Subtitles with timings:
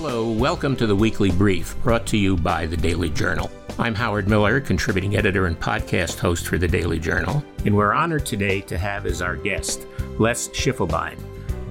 [0.00, 3.50] Hello, welcome to the weekly brief brought to you by the Daily Journal.
[3.80, 8.24] I'm Howard Miller, contributing editor and podcast host for the Daily Journal, and we're honored
[8.24, 9.88] today to have as our guest
[10.20, 11.18] Les Schiefelbein,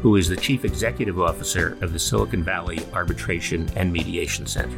[0.02, 4.78] who is the Chief Executive Officer of the Silicon Valley Arbitration and Mediation Center.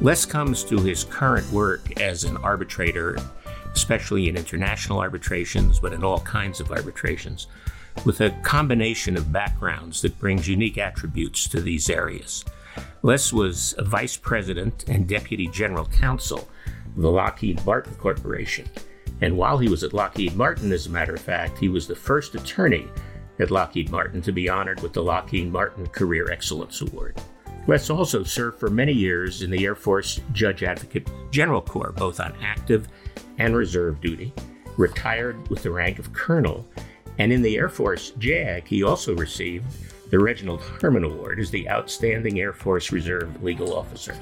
[0.00, 3.16] Les comes to his current work as an arbitrator,
[3.74, 7.46] especially in international arbitrations, but in all kinds of arbitrations,
[8.04, 12.44] with a combination of backgrounds that brings unique attributes to these areas.
[13.06, 16.48] Les was vice president and deputy general counsel
[16.96, 18.68] of the Lockheed Martin Corporation.
[19.20, 21.94] And while he was at Lockheed Martin, as a matter of fact, he was the
[21.94, 22.88] first attorney
[23.38, 27.16] at Lockheed Martin to be honored with the Lockheed Martin Career Excellence Award.
[27.68, 32.18] Les also served for many years in the Air Force Judge Advocate General Corps, both
[32.18, 32.88] on active
[33.38, 34.34] and reserve duty,
[34.76, 36.66] retired with the rank of colonel,
[37.18, 39.64] and in the Air Force JAG, he also received
[40.16, 44.16] the Reginald Harmon Award is the Outstanding Air Force Reserve Legal Officer.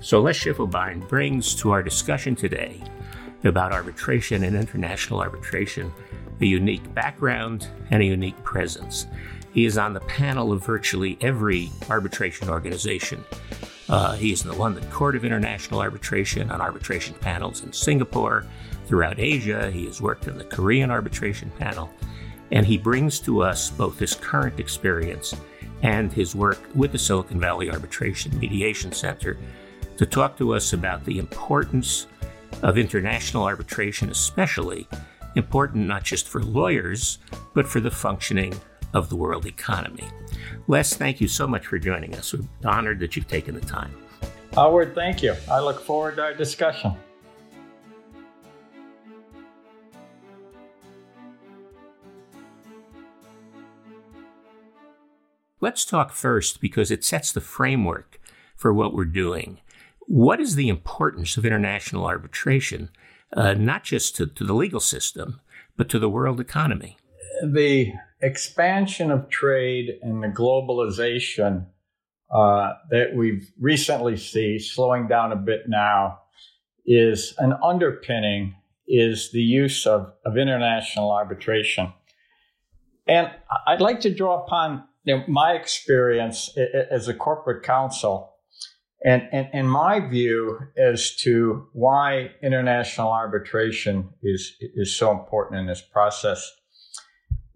[0.00, 2.82] So Les Schiefelbein brings to our discussion today
[3.44, 5.92] about arbitration and international arbitration
[6.40, 9.06] a unique background and a unique presence.
[9.52, 13.22] He is on the panel of virtually every arbitration organization.
[13.90, 18.46] Uh, he is in the London Court of International Arbitration on arbitration panels in Singapore.
[18.86, 21.90] Throughout Asia, he has worked in the Korean arbitration panel.
[22.50, 25.34] And he brings to us both his current experience
[25.82, 29.36] and his work with the Silicon Valley Arbitration Mediation Center
[29.96, 32.06] to talk to us about the importance
[32.62, 34.88] of international arbitration, especially
[35.34, 37.18] important not just for lawyers,
[37.54, 38.58] but for the functioning
[38.94, 40.08] of the world economy.
[40.66, 42.32] Les, thank you so much for joining us.
[42.32, 43.94] We're honored that you've taken the time.
[44.54, 45.34] Howard, thank you.
[45.50, 46.96] I look forward to our discussion.
[55.60, 58.20] Let's talk first because it sets the framework
[58.56, 59.60] for what we're doing.
[60.00, 62.90] What is the importance of international arbitration,
[63.36, 65.40] uh, not just to, to the legal system,
[65.76, 66.96] but to the world economy?
[67.42, 67.92] The
[68.22, 71.66] expansion of trade and the globalization
[72.30, 76.20] uh, that we've recently seen slowing down a bit now
[76.86, 78.54] is an underpinning
[78.86, 81.92] is the use of, of international arbitration.
[83.06, 83.30] And
[83.66, 86.50] I'd like to draw upon you know, my experience
[86.90, 88.34] as a corporate counsel
[89.04, 95.66] and, and, and my view as to why international arbitration is, is so important in
[95.66, 96.50] this process.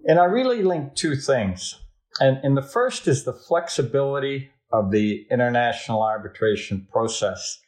[0.05, 1.81] And I really link two things.
[2.21, 7.59] And, and the first is the flexibility of the international arbitration process.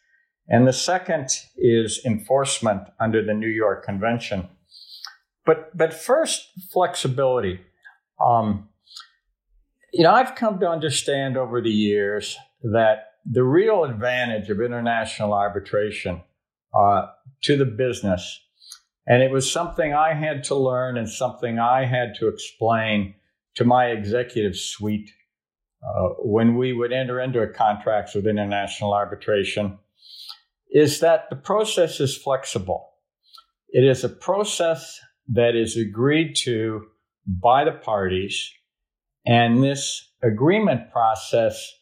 [0.48, 4.48] And the second is enforcement under the New York Convention.
[5.46, 7.60] But, but first, flexibility.
[8.24, 8.68] Um,
[9.94, 15.32] you know, I've come to understand over the years that the real advantage of international
[15.32, 16.22] arbitration
[16.74, 17.06] uh,
[17.42, 18.40] to the business
[19.06, 23.14] and it was something I had to learn and something I had to explain
[23.56, 25.10] to my executive suite
[25.86, 29.78] uh, when we would enter into contracts with international arbitration
[30.72, 32.90] is that the process is flexible.
[33.68, 36.86] It is a process that is agreed to
[37.26, 38.50] by the parties,
[39.26, 41.72] and this agreement process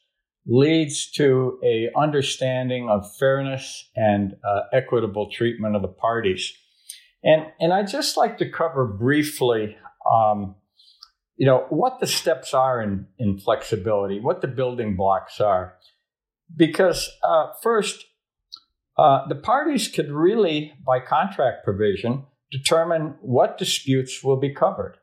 [0.46, 6.52] leads to a understanding of fairness and uh, equitable treatment of the parties.
[7.22, 9.76] And, and I'd just like to cover briefly,
[10.12, 10.56] um,
[11.36, 15.74] you know, what the steps are in, in flexibility, what the building blocks are.
[16.54, 18.04] Because uh, first,
[18.98, 24.98] uh, the parties could really, by contract provision, determine what disputes will be covered.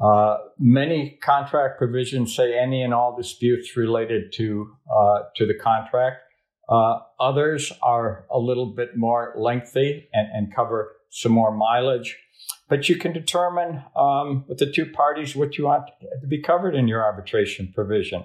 [0.00, 6.16] Uh, many contract provisions say any and all disputes related to uh, to the contract.
[6.68, 12.16] Uh, others are a little bit more lengthy and, and cover some more mileage.
[12.68, 15.88] But you can determine um, with the two parties what you want
[16.20, 18.24] to be covered in your arbitration provision.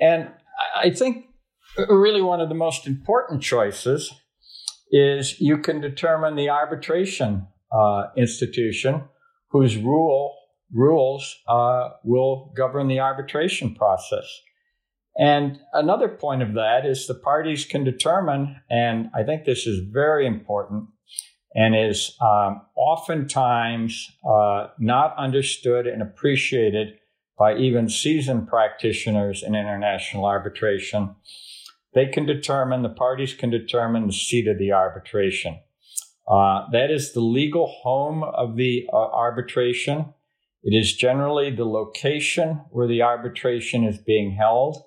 [0.00, 0.30] And
[0.76, 1.26] I think
[1.88, 4.12] really one of the most important choices
[4.90, 9.04] is you can determine the arbitration uh, institution
[9.50, 10.34] whose rule
[10.72, 14.26] rules uh, will govern the arbitration process.
[15.16, 19.86] And another point of that is the parties can determine, and I think this is
[19.86, 20.88] very important,
[21.54, 26.94] and is um, oftentimes uh, not understood and appreciated
[27.38, 31.14] by even seasoned practitioners in international arbitration.
[31.94, 35.60] They can determine, the parties can determine the seat of the arbitration.
[36.26, 40.14] Uh, that is the legal home of the uh, arbitration.
[40.62, 44.84] It is generally the location where the arbitration is being held.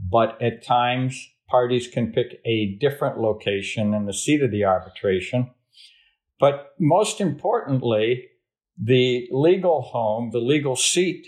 [0.00, 5.50] but at times parties can pick a different location than the seat of the arbitration.
[6.38, 8.28] But most importantly,
[8.80, 11.26] the legal home, the legal seat,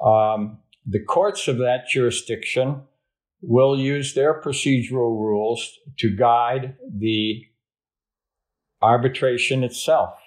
[0.00, 2.82] um, the courts of that jurisdiction
[3.42, 7.44] will use their procedural rules to guide the
[8.80, 10.20] arbitration itself.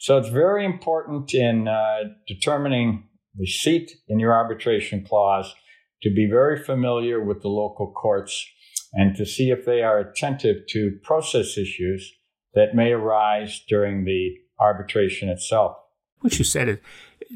[0.00, 3.04] So it's very important in uh, determining
[3.34, 5.54] the seat in your arbitration clause
[6.02, 8.46] to be very familiar with the local courts
[8.94, 12.10] and to see if they are attentive to process issues
[12.54, 15.76] that may arise during the arbitration itself.
[16.20, 16.78] What you said is,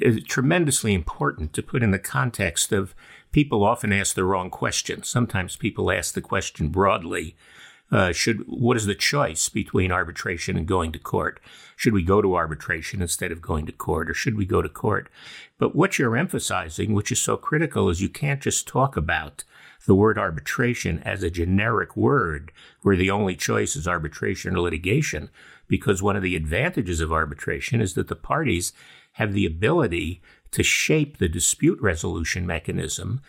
[0.01, 2.95] is tremendously important to put in the context of
[3.31, 5.03] people often ask the wrong question.
[5.03, 7.37] Sometimes people ask the question broadly
[7.91, 11.41] uh, should what is the choice between arbitration and going to court?
[11.77, 14.69] Should we go to arbitration instead of going to court, or should we go to
[14.69, 15.09] court?
[15.59, 19.45] But what you're emphasizing, which is so critical, is you can't just talk about
[19.87, 22.53] the word arbitration as a generic word
[22.83, 25.29] where the only choice is arbitration or litigation,
[25.69, 28.73] because one of the advantages of arbitration is that the parties
[29.13, 33.21] have the ability to shape the dispute resolution mechanism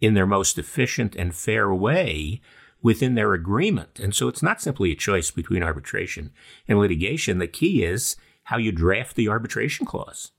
[0.00, 2.40] in their most efficient and fair way
[2.84, 3.98] within their agreement.
[3.98, 6.30] And so it's not simply a choice between arbitration
[6.68, 7.38] and litigation.
[7.38, 8.14] The key is
[8.44, 10.32] how you draft the arbitration clause.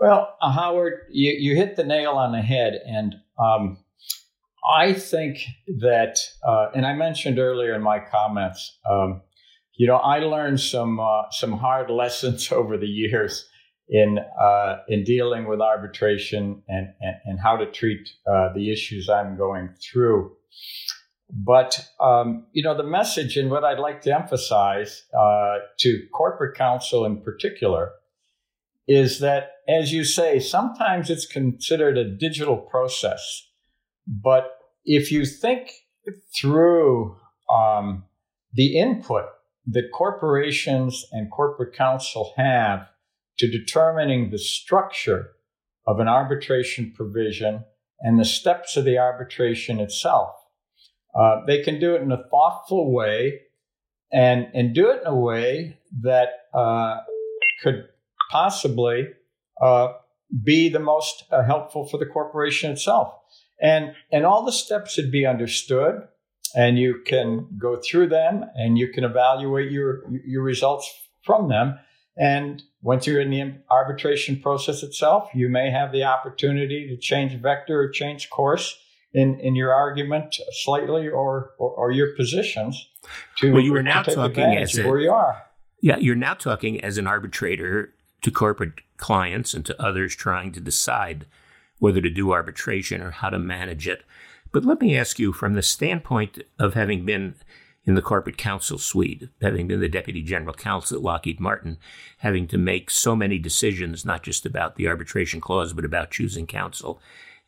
[0.00, 2.80] Well, uh, Howard, you, you hit the nail on the head.
[2.84, 3.78] And um,
[4.68, 5.46] I think
[5.78, 9.22] that, uh, and I mentioned earlier in my comments, um,
[9.76, 13.48] you know, I learned some uh, some hard lessons over the years
[13.88, 19.08] in uh, in dealing with arbitration and, and, and how to treat uh, the issues
[19.08, 20.32] I'm going through.
[21.32, 26.56] But um, you know, the message and what I'd like to emphasize uh, to corporate
[26.56, 27.92] counsel in particular
[28.86, 33.48] is that, as you say, sometimes it's considered a digital process,
[34.06, 35.70] but if you think
[36.34, 37.16] through
[37.52, 38.04] um,
[38.52, 39.24] the input
[39.66, 42.88] that corporations and corporate counsel have
[43.38, 45.30] to determining the structure
[45.86, 47.64] of an arbitration provision
[48.00, 50.34] and the steps of the arbitration itself,
[51.14, 53.40] uh, they can do it in a thoughtful way
[54.12, 56.98] and, and do it in a way that uh,
[57.62, 57.88] could
[58.30, 59.08] possibly
[59.60, 59.92] uh,
[60.42, 63.14] be the most uh, helpful for the corporation itself.
[63.60, 66.02] And, and all the steps should be understood,
[66.54, 70.92] and you can go through them and you can evaluate your, your results
[71.24, 71.78] from them.
[72.16, 77.34] And once you're in the arbitration process itself, you may have the opportunity to change
[77.40, 78.76] vector or change course
[79.14, 82.88] in, in your argument slightly or, or, or your positions
[83.38, 85.42] to, well, you are now talking as a, where you are.
[85.80, 87.92] Yeah, you're now talking as an arbitrator
[88.22, 91.26] to corporate clients and to others trying to decide
[91.78, 94.04] whether to do arbitration or how to manage it.
[94.52, 97.34] But let me ask you from the standpoint of having been
[97.84, 101.78] in the corporate counsel suite, having been the deputy general counsel at Lockheed Martin,
[102.18, 106.46] having to make so many decisions, not just about the arbitration clause, but about choosing
[106.46, 107.00] counsel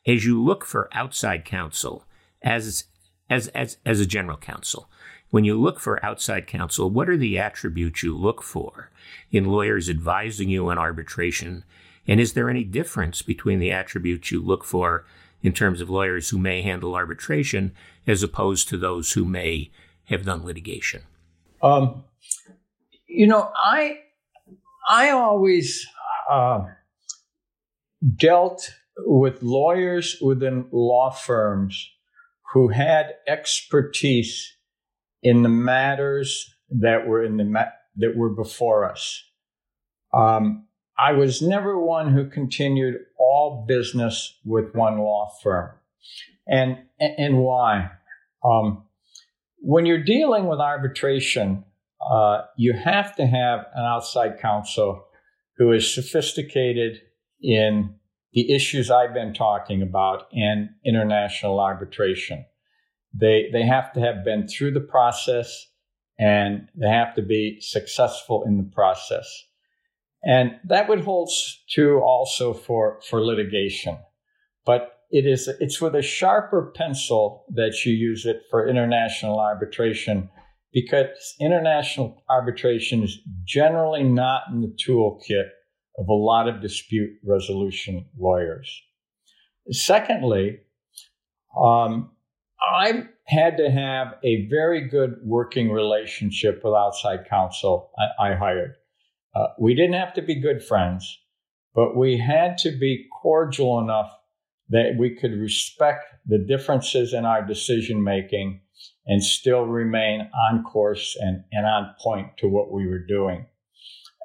[0.07, 2.05] as you look for outside counsel
[2.43, 2.85] as
[3.31, 4.89] as as as a general counsel
[5.31, 8.91] when you look for outside counsel what are the attributes you look for
[9.31, 11.65] in lawyers advising you on arbitration?
[12.07, 15.05] And is there any difference between the attributes you look for
[15.43, 17.73] in terms of lawyers who may handle arbitration
[18.07, 19.71] as opposed to those who may
[20.05, 21.03] have done litigation?
[21.63, 22.05] Um,
[23.15, 23.99] you know i
[24.89, 25.87] i always
[26.31, 26.65] uh,
[28.17, 31.91] dealt with lawyers within law firms
[32.53, 34.57] who had expertise
[35.23, 39.23] in the matters that were in the ma- that were before us.
[40.13, 45.71] Um, I was never one who continued all business with one law firm,
[46.47, 47.91] and and, why?
[48.45, 48.85] Um,
[49.59, 51.65] when you're dealing with arbitration,
[52.09, 55.05] uh, you have to have an outside counsel
[55.57, 57.01] who is sophisticated
[57.43, 57.95] in
[58.35, 62.45] the issues I've been talking about and international arbitration.
[63.15, 65.69] They, they have to have been through the process
[66.19, 69.27] and they have to be successful in the process.
[70.25, 71.31] And that would hold
[71.71, 73.99] true also for, for litigation.
[74.67, 80.29] But it is, it's with a sharper pencil that you use it for international arbitration
[80.73, 85.51] because international arbitration is generally not in the toolkit
[85.99, 88.83] of a lot of dispute resolution lawyers.
[89.71, 90.61] Secondly,
[91.57, 92.11] um,
[92.61, 98.75] I had to have a very good working relationship with outside counsel I, I hired.
[99.35, 101.19] Uh, we didn't have to be good friends,
[101.75, 104.13] but we had to be cordial enough
[104.69, 108.61] that we could respect the differences in our decision making
[109.07, 113.47] and still remain on course and, and on point to what we were doing.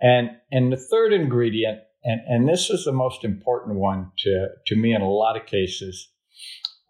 [0.02, 4.76] And, and the third ingredient, and, and this is the most important one to, to
[4.76, 6.10] me in a lot of cases,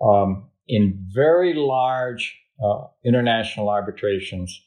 [0.02, 4.62] um, in very large uh, international arbitrations,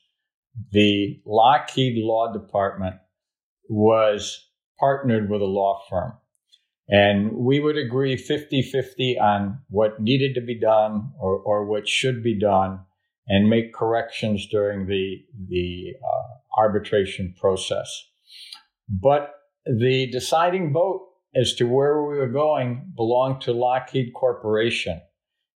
[0.73, 2.97] the Lockheed Law Department
[3.69, 6.13] was partnered with a law firm.
[6.89, 11.89] And we would agree 50 50 on what needed to be done or, or what
[11.89, 12.81] should be done
[13.29, 17.89] and make corrections during the, the uh, arbitration process.
[18.89, 19.35] But
[19.65, 25.01] the deciding vote as to where we were going belonged to Lockheed Corporation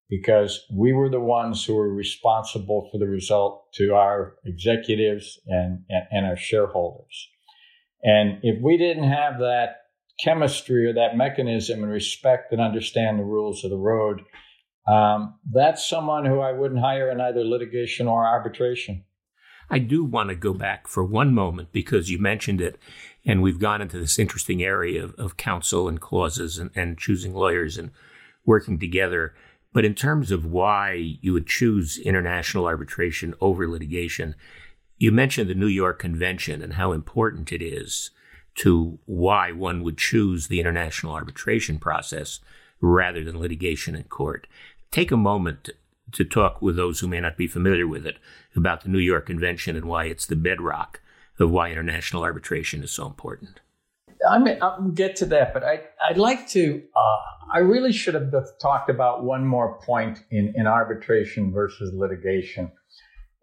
[0.08, 5.82] because we were the ones who were responsible for the result to our executives and,
[5.88, 7.28] and, and our shareholders.
[8.02, 9.78] And if we didn't have that
[10.22, 14.22] chemistry or that mechanism and respect and understand the rules of the road,
[14.86, 19.04] um, that's someone who I wouldn't hire in either litigation or arbitration.
[19.68, 22.78] I do want to go back for one moment because you mentioned it,
[23.24, 27.34] and we've gone into this interesting area of, of counsel and clauses and, and choosing
[27.34, 27.90] lawyers and
[28.44, 29.34] working together.
[29.72, 34.34] But in terms of why you would choose international arbitration over litigation,
[34.98, 38.10] you mentioned the New York Convention and how important it is
[38.56, 42.40] to why one would choose the international arbitration process
[42.80, 44.46] rather than litigation in court
[44.90, 45.70] take a moment
[46.12, 48.18] to talk with those who may not be familiar with it
[48.54, 51.00] about the New York Convention and why it's the bedrock
[51.38, 53.60] of why international arbitration is so important.
[54.28, 56.82] I mean, I'll get to that, but I, I'd like to.
[56.96, 62.72] Uh, I really should have talked about one more point in, in arbitration versus litigation,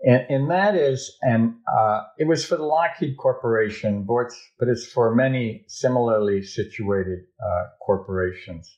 [0.01, 4.33] and, and that is, and uh, it was for the Lockheed Corporation, but
[4.67, 8.77] it's for many similarly situated uh, corporations.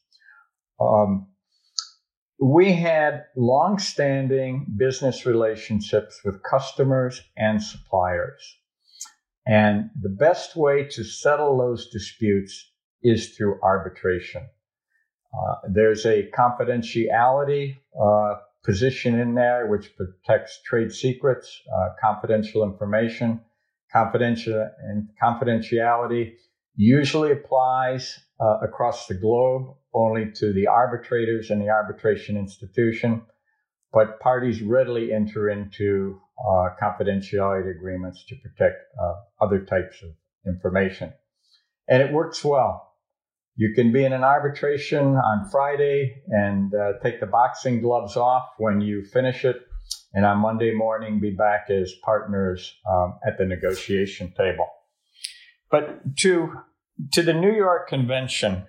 [0.79, 1.27] Um,
[2.45, 8.57] we had long-standing business relationships with customers and suppliers.
[9.47, 12.71] And the best way to settle those disputes
[13.01, 14.43] is through arbitration.
[15.33, 23.41] Uh, there's a confidentiality uh, position in there which protects trade secrets, uh, confidential information.
[23.91, 26.33] Confidential and confidentiality
[26.75, 33.21] usually applies uh, across the globe only to the arbitrators and the arbitration institution,
[33.93, 39.13] but parties readily enter into uh, confidentiality agreements to protect uh,
[39.43, 40.09] other types of
[40.45, 41.13] information.
[41.87, 42.93] And it works well.
[43.55, 48.49] You can be in an arbitration on Friday and uh, take the boxing gloves off
[48.57, 49.61] when you finish it,
[50.13, 54.67] and on Monday morning be back as partners um, at the negotiation table.
[55.71, 56.51] But to
[57.13, 58.63] to the New York Convention,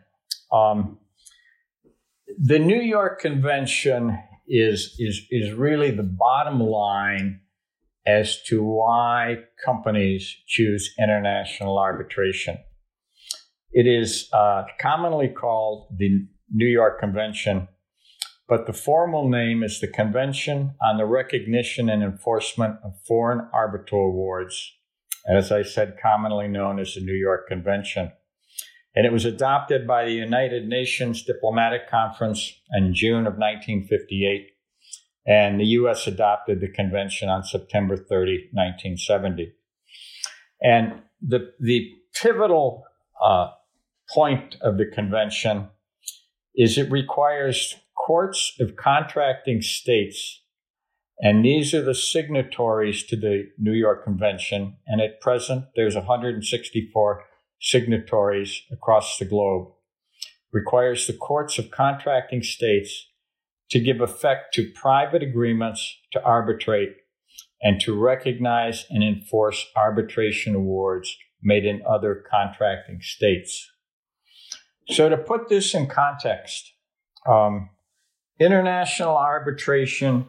[0.53, 0.99] um,
[2.39, 4.19] the New York Convention
[4.49, 7.41] is is is really the bottom line
[8.07, 12.57] as to why companies choose international arbitration.
[13.73, 17.69] It is uh, commonly called the New York Convention,
[18.49, 24.11] but the formal name is the Convention on the Recognition and Enforcement of Foreign Arbitral
[24.11, 24.73] Awards,
[25.29, 28.13] as I said, commonly known as the New York Convention
[28.97, 34.49] and it was adopted by the United Nations Diplomatic Conference in June of 1958.
[35.27, 36.07] And the U.S.
[36.07, 39.53] adopted the convention on September 30, 1970.
[40.63, 42.85] And the, the pivotal
[43.23, 43.51] uh,
[44.15, 45.69] point of the convention
[46.55, 47.75] is it requires
[48.07, 50.43] courts of contracting states,
[51.21, 54.77] and these are the signatories to the New York Convention.
[54.87, 57.25] And at present, there's 164
[57.61, 59.69] signatories across the globe
[60.53, 63.09] requires the courts of contracting states
[63.71, 66.91] to give effect to private agreements to arbitrate
[67.61, 73.71] and to recognize and enforce arbitration awards made in other contracting states.
[74.89, 76.73] So, to put this in context,
[77.29, 77.71] um,
[78.39, 80.29] international arbitration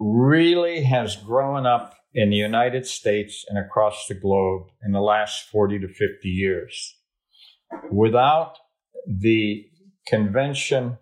[0.00, 5.44] really has grown up in the United States and across the globe in the last
[5.50, 6.96] 40 to 50 years.
[7.92, 8.54] Without
[9.06, 9.66] the
[10.06, 10.98] convention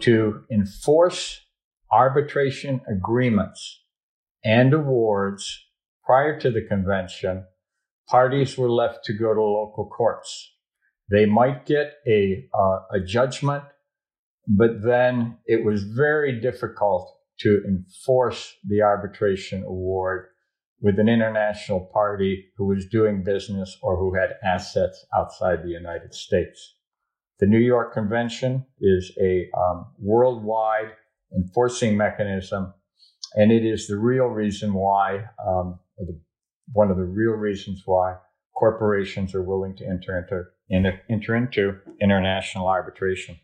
[0.00, 1.42] to enforce
[1.92, 3.82] arbitration agreements
[4.44, 5.66] and awards
[6.04, 7.44] prior to the convention,
[8.08, 10.54] parties were left to go to local courts.
[11.10, 13.64] They might get a, uh, a judgment,
[14.48, 20.26] but then it was very difficult to enforce the arbitration award
[20.80, 26.14] with an international party who was doing business or who had assets outside the United
[26.14, 26.76] States.
[27.38, 30.92] The New York Convention is a um, worldwide
[31.34, 32.74] enforcing mechanism,
[33.34, 36.18] and it is the real reason why, um, the,
[36.72, 38.16] one of the real reasons why
[38.54, 40.18] corporations are willing to enter
[40.70, 43.38] into, enter into international arbitration.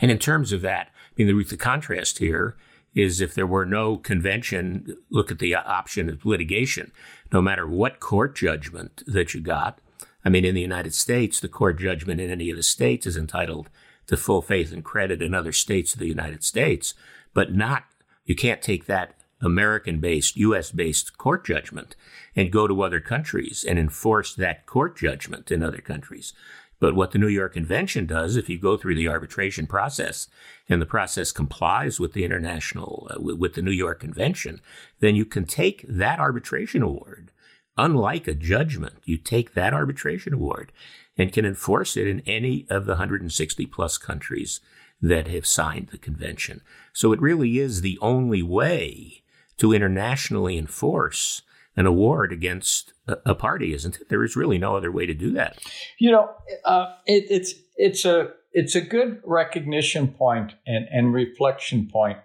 [0.00, 2.56] And in terms of that, I mean, the, the contrast here
[2.96, 6.90] is if there were no convention, look at the option of litigation.
[7.30, 9.78] No matter what court judgment that you got,
[10.24, 13.16] I mean, in the United States, the court judgment in any of the states is
[13.16, 13.68] entitled
[14.06, 16.94] to full faith and credit in other states of the United States,
[17.34, 17.84] but not,
[18.24, 21.96] you can't take that American based, US based court judgment
[22.34, 26.32] and go to other countries and enforce that court judgment in other countries.
[26.78, 30.28] But what the New York Convention does, if you go through the arbitration process
[30.68, 34.60] and the process complies with the international, uh, with the New York Convention,
[35.00, 37.32] then you can take that arbitration award.
[37.78, 40.72] Unlike a judgment, you take that arbitration award
[41.16, 44.60] and can enforce it in any of the 160 plus countries
[45.00, 46.62] that have signed the convention.
[46.92, 49.22] So it really is the only way
[49.58, 51.42] to internationally enforce
[51.76, 54.08] an award against a, party, isn't it?
[54.08, 55.58] There is really no other way to do that.
[55.98, 56.30] You know,
[56.64, 62.18] uh, it, it's it's a it's a good recognition point and, and reflection point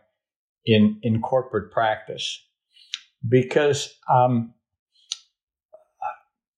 [0.65, 2.43] in in corporate practice
[3.27, 4.53] because um,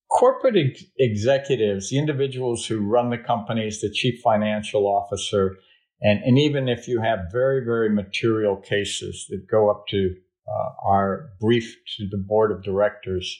[0.09, 5.57] corporate ex- executives, the individuals who run the companies, the chief financial officer,
[6.01, 10.15] and, and even if you have very, very material cases that go up to
[10.47, 13.39] uh, our brief to the board of directors.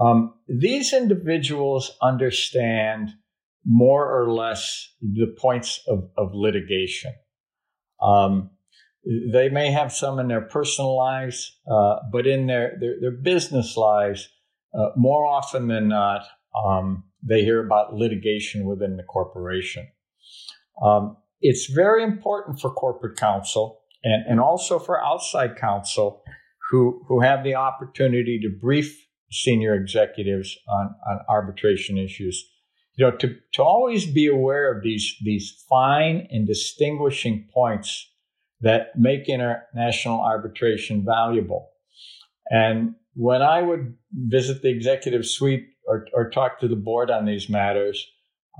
[0.00, 3.10] Um, these individuals understand
[3.64, 7.14] more or less the points of, of litigation.
[8.00, 8.50] Um,
[9.32, 13.76] they may have some in their personal lives, uh, but in their, their, their business
[13.76, 14.28] lives,
[14.74, 16.24] uh, more often than not,
[16.64, 19.88] um, they hear about litigation within the corporation.
[20.82, 26.22] Um, it's very important for corporate counsel and, and also for outside counsel
[26.70, 32.48] who, who have the opportunity to brief senior executives on, on arbitration issues.
[32.96, 38.10] You know, to, to always be aware of these, these fine and distinguishing points
[38.60, 41.70] that make international arbitration valuable.
[42.50, 47.24] And when I would visit the executive suite or, or talk to the board on
[47.24, 48.06] these matters,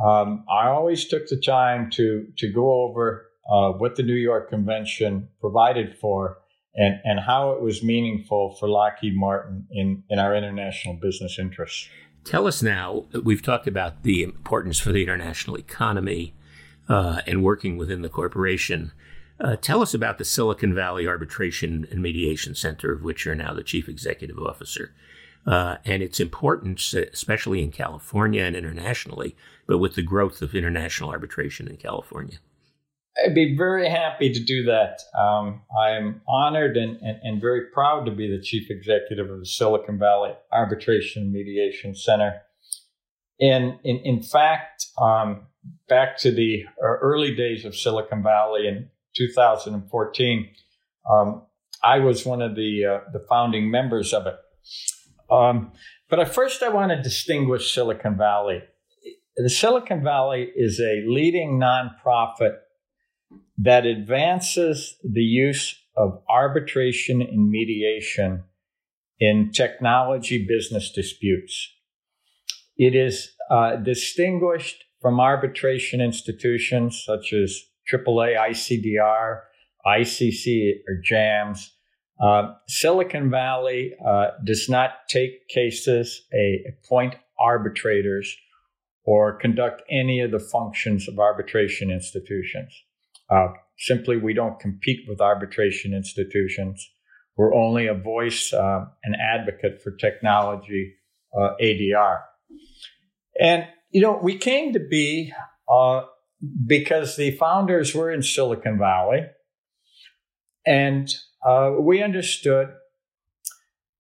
[0.05, 4.49] um, I always took the time to to go over uh, what the New York
[4.49, 6.39] Convention provided for
[6.75, 11.89] and, and how it was meaningful for Lockheed Martin in, in our international business interests.
[12.25, 16.35] Tell us now, we've talked about the importance for the international economy
[16.89, 18.93] uh, and working within the corporation.
[19.41, 23.53] Uh, tell us about the Silicon Valley Arbitration and Mediation Center, of which you're now
[23.53, 24.95] the chief executive officer,
[25.47, 29.35] uh, and its importance, especially in California and internationally,
[29.67, 32.39] but with the growth of international arbitration in California.
[33.19, 35.01] I'd be very happy to do that.
[35.19, 39.47] Um, I'm honored and, and, and, very proud to be the chief executive of the
[39.47, 42.41] Silicon Valley Arbitration Mediation Center.
[43.39, 45.47] And in, in fact, um,
[45.89, 50.49] back to the early days of Silicon Valley in 2014,
[51.11, 51.43] um,
[51.83, 54.37] I was one of the uh, the founding members of it.
[55.31, 55.73] Um,
[56.09, 58.63] but at first, I want to distinguish Silicon Valley.
[59.37, 62.59] The Silicon Valley is a leading nonprofit
[63.59, 68.45] that advances the use of arbitration and mediation
[69.21, 71.73] in technology business disputes.
[72.77, 77.61] It is uh, distinguished from arbitration institutions such as
[77.93, 79.41] AAA, ICDR,
[79.87, 81.75] ICC, or JAMS.
[82.23, 88.35] Uh, Silicon Valley uh, does not take cases, a, appoint arbitrators,
[89.05, 92.73] or conduct any of the functions of arbitration institutions.
[93.33, 96.91] Uh, simply, we don't compete with arbitration institutions.
[97.37, 100.95] We're only a voice, uh, an advocate for technology,
[101.35, 102.19] uh, ADR.
[103.41, 105.33] And, you know, we came to be
[105.73, 106.03] uh,
[106.67, 109.27] because the founders were in Silicon Valley.
[110.67, 111.09] And
[111.47, 112.69] uh, we understood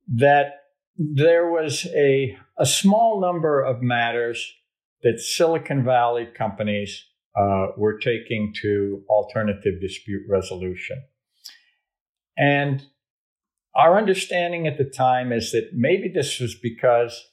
[0.08, 0.52] that
[0.96, 4.52] there was a, a small number of matters
[5.02, 11.02] that Silicon Valley companies uh, we're taking to alternative dispute resolution.
[12.36, 12.82] And
[13.74, 17.24] our understanding at the time is that maybe this was because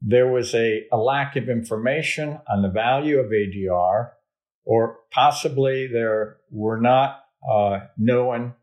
[0.00, 4.10] there was a, a lack of information on the value of ADR,
[4.64, 8.54] or possibly there were not uh, known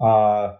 [0.00, 0.54] uh,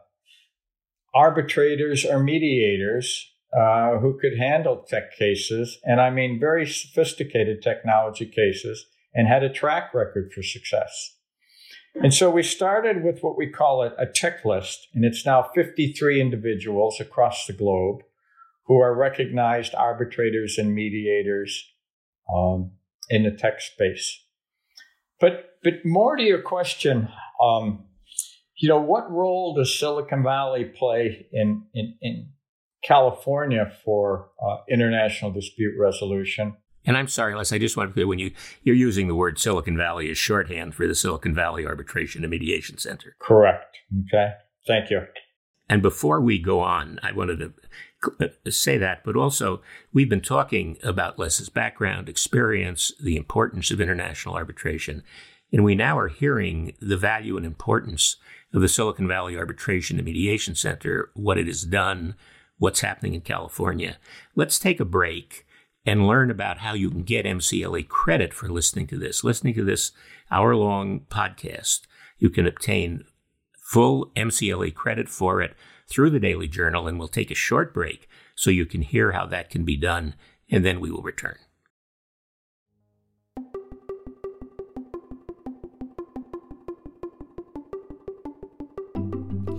[1.14, 8.26] arbitrators or mediators uh, who could handle tech cases, and I mean very sophisticated technology
[8.26, 11.16] cases and had a track record for success.
[12.02, 15.50] And so we started with what we call a, a tech list, and it's now
[15.54, 18.02] 53 individuals across the globe
[18.66, 21.64] who are recognized arbitrators and mediators
[22.32, 22.72] um,
[23.08, 24.22] in the tech space.
[25.18, 27.08] But but more to your question,
[27.42, 27.86] um,
[28.58, 32.28] you know, what role does Silicon Valley play in in, in
[32.84, 36.56] California for uh, international dispute resolution?
[36.86, 38.30] And I'm sorry, Les, I just want to clear when you
[38.62, 42.78] you're using the word Silicon Valley as shorthand for the Silicon Valley Arbitration and Mediation
[42.78, 43.16] Center.
[43.18, 43.76] Correct.
[44.06, 44.32] Okay.
[44.66, 45.02] Thank you.
[45.68, 47.52] And before we go on, I wanted
[48.44, 53.80] to say that, but also we've been talking about Les's background, experience, the importance of
[53.80, 55.02] international arbitration,
[55.52, 58.16] and we now are hearing the value and importance
[58.52, 62.14] of the Silicon Valley Arbitration and Mediation Center, what it has done,
[62.58, 63.98] what's happening in California.
[64.34, 65.45] Let's take a break
[65.86, 69.22] and learn about how you can get MCLE credit for listening to this.
[69.22, 69.92] Listening to this
[70.30, 71.82] hour long podcast,
[72.18, 73.04] you can obtain
[73.56, 75.54] full MCLE credit for it
[75.88, 79.26] through the Daily Journal, and we'll take a short break so you can hear how
[79.26, 80.14] that can be done,
[80.50, 81.36] and then we will return.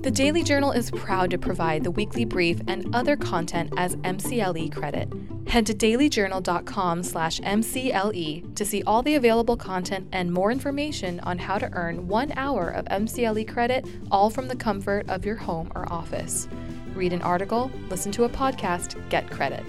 [0.01, 4.73] The Daily Journal is proud to provide the weekly brief and other content as MCLE
[4.73, 5.09] credit.
[5.47, 11.37] Head to dailyjournal.com slash MCLE to see all the available content and more information on
[11.37, 15.71] how to earn 1 hour of MCLE credit all from the comfort of your home
[15.73, 16.49] or office.
[16.93, 19.63] Read an article, listen to a podcast, get credit.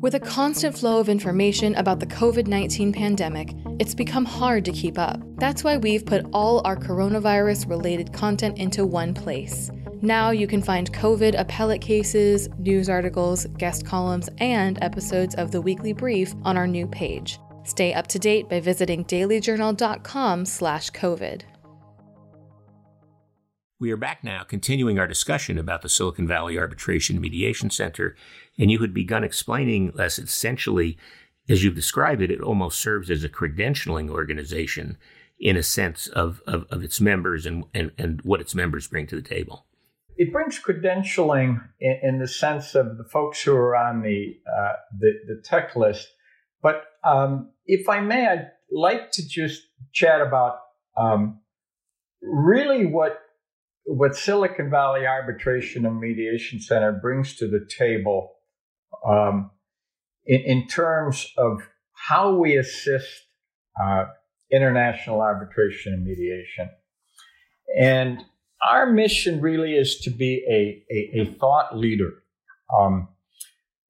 [0.00, 4.72] With a constant flow of information about the COVID 19 pandemic, it's become hard to
[4.72, 5.20] keep up.
[5.36, 9.70] That's why we've put all our coronavirus related content into one place.
[10.00, 15.60] Now you can find COVID appellate cases, news articles, guest columns, and episodes of the
[15.60, 17.38] weekly brief on our new page.
[17.64, 21.42] Stay up to date by visiting dailyjournal.com/covid.
[23.80, 28.14] We are back now, continuing our discussion about the Silicon Valley Arbitration Mediation Center.
[28.58, 30.98] And you had begun explaining, Les, essentially,
[31.48, 34.98] as you've described it, it almost serves as a credentialing organization
[35.38, 39.06] in a sense of, of, of its members and, and, and what its members bring
[39.06, 39.64] to the table.
[40.18, 44.72] It brings credentialing in, in the sense of the folks who are on the, uh,
[44.98, 46.06] the, the, tech list.
[46.60, 49.62] But um, if I may, I'd like to just
[49.94, 50.58] chat about
[50.98, 51.40] um,
[52.20, 53.20] really what
[53.90, 58.36] what Silicon Valley Arbitration and Mediation Center brings to the table
[59.04, 59.50] um,
[60.24, 61.60] in, in, terms of
[61.92, 63.26] how we assist
[63.82, 64.04] uh,
[64.52, 66.70] international arbitration and mediation.
[67.76, 68.22] And
[68.68, 72.12] our mission really is to be a, a, a thought leader.
[72.78, 73.08] Um,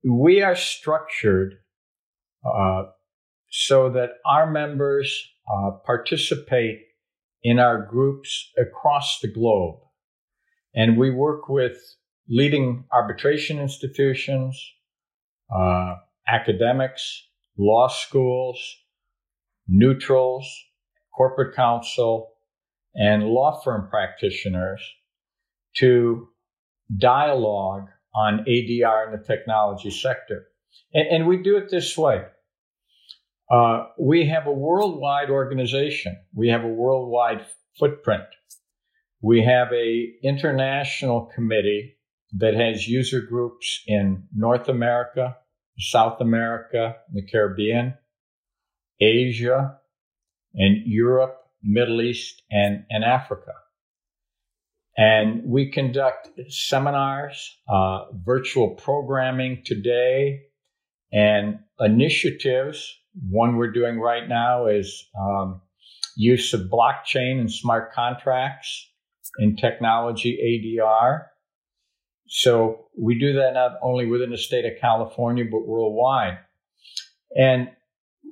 [0.03, 1.57] we are structured
[2.43, 2.85] uh,
[3.51, 6.81] so that our members uh, participate
[7.43, 9.81] in our groups across the globe.
[10.75, 11.77] And we work with
[12.29, 14.61] leading arbitration institutions,
[15.55, 15.97] uh,
[16.29, 17.29] academics,
[17.59, 18.61] law schools,
[19.67, 20.49] neutrals,
[21.17, 22.31] corporate counsel,
[22.95, 24.81] and law firm practitioners
[25.77, 26.29] to
[26.99, 30.47] dialogue on ADR in the technology sector.
[30.93, 32.25] And, and we do it this way.
[33.51, 36.17] Uh, we have a worldwide organization.
[36.35, 37.45] We have a worldwide
[37.79, 38.25] footprint.
[39.23, 41.97] We have a international committee
[42.39, 45.37] that has user groups in North America,
[45.79, 47.95] South America, the Caribbean,
[49.01, 49.77] Asia,
[50.55, 53.53] and Europe, Middle East, and, and Africa.
[54.97, 60.41] And we conduct seminars, uh, virtual programming today,
[61.13, 62.97] and initiatives.
[63.29, 65.61] One we're doing right now is um,
[66.17, 68.90] use of blockchain and smart contracts
[69.39, 70.39] in technology
[70.79, 71.27] ADR.
[72.27, 76.39] So we do that not only within the state of California, but worldwide.
[77.37, 77.71] And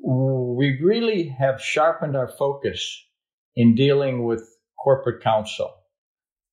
[0.04, 3.04] we really have sharpened our focus
[3.56, 4.48] in dealing with
[4.82, 5.72] corporate counsel.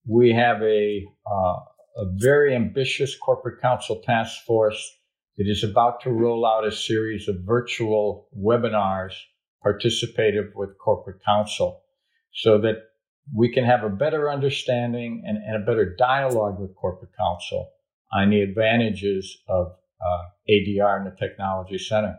[0.08, 1.60] We have a, uh,
[1.98, 4.82] a very ambitious corporate counsel task force
[5.38, 9.14] that is about to roll out a series of virtual webinars
[9.66, 11.82] participative with corporate counsel
[12.34, 12.76] so that
[13.34, 17.72] we can have a better understanding and, and a better dialogue with corporate counsel
[18.14, 19.68] on the advantages of
[20.02, 22.18] uh, ADR and the technology center.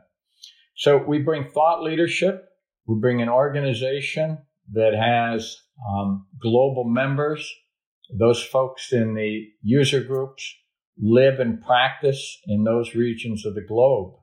[0.77, 2.49] So we bring thought leadership.
[2.87, 4.39] We bring an organization
[4.73, 5.57] that has
[5.89, 7.51] um, global members
[8.13, 10.55] those folks in the user groups
[10.99, 14.15] live and practice in those regions of the globe.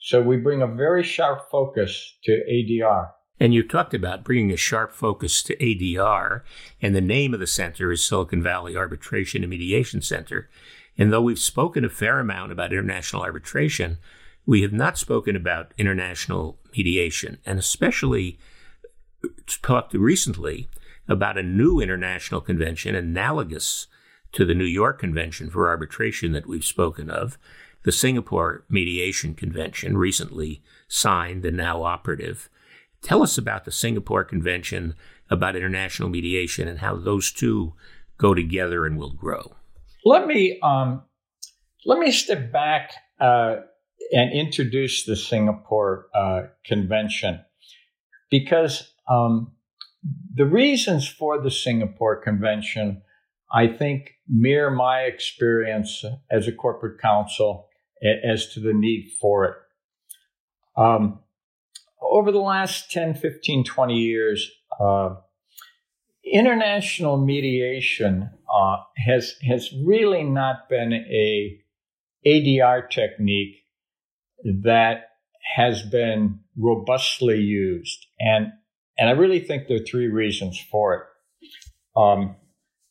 [0.00, 3.10] So we bring a very sharp focus to ADR.
[3.40, 6.42] And you talked about bringing a sharp focus to ADR,
[6.82, 10.50] and the name of the center is Silicon Valley Arbitration and Mediation Center.
[10.98, 13.96] And though we've spoken a fair amount about international arbitration,
[14.44, 18.38] we have not spoken about international mediation, and especially
[19.62, 20.68] talked recently
[21.08, 23.86] about a new international convention analogous
[24.32, 27.38] to the New York Convention for Arbitration that we've spoken of,
[27.84, 32.50] the Singapore Mediation Convention, recently signed and now operative.
[33.02, 34.94] Tell us about the Singapore Convention
[35.30, 37.74] about international mediation and how those two
[38.18, 39.56] go together and will grow.
[40.04, 41.02] Let me um,
[41.86, 43.56] let me step back uh,
[44.12, 47.40] and introduce the Singapore uh, Convention
[48.30, 49.52] because um,
[50.34, 53.02] the reasons for the Singapore Convention,
[53.52, 57.68] I think, mirror my experience as a corporate counsel
[58.24, 59.54] as to the need for it.
[60.76, 61.20] Um,
[62.10, 65.14] over the last 10, 15, 20 years, uh,
[66.24, 71.58] international mediation uh, has has really not been a
[72.26, 73.56] ADR technique
[74.44, 75.04] that
[75.56, 78.48] has been robustly used, and
[78.98, 81.02] and I really think there are three reasons for it.
[81.96, 82.36] Um,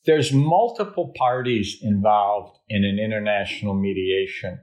[0.06, 4.60] there's multiple parties involved in an international mediation.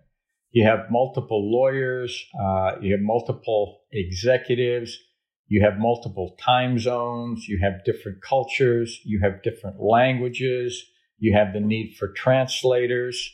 [0.56, 4.98] You have multiple lawyers, uh, you have multiple executives,
[5.48, 10.82] you have multiple time zones, you have different cultures, you have different languages,
[11.18, 13.30] you have the need for translators.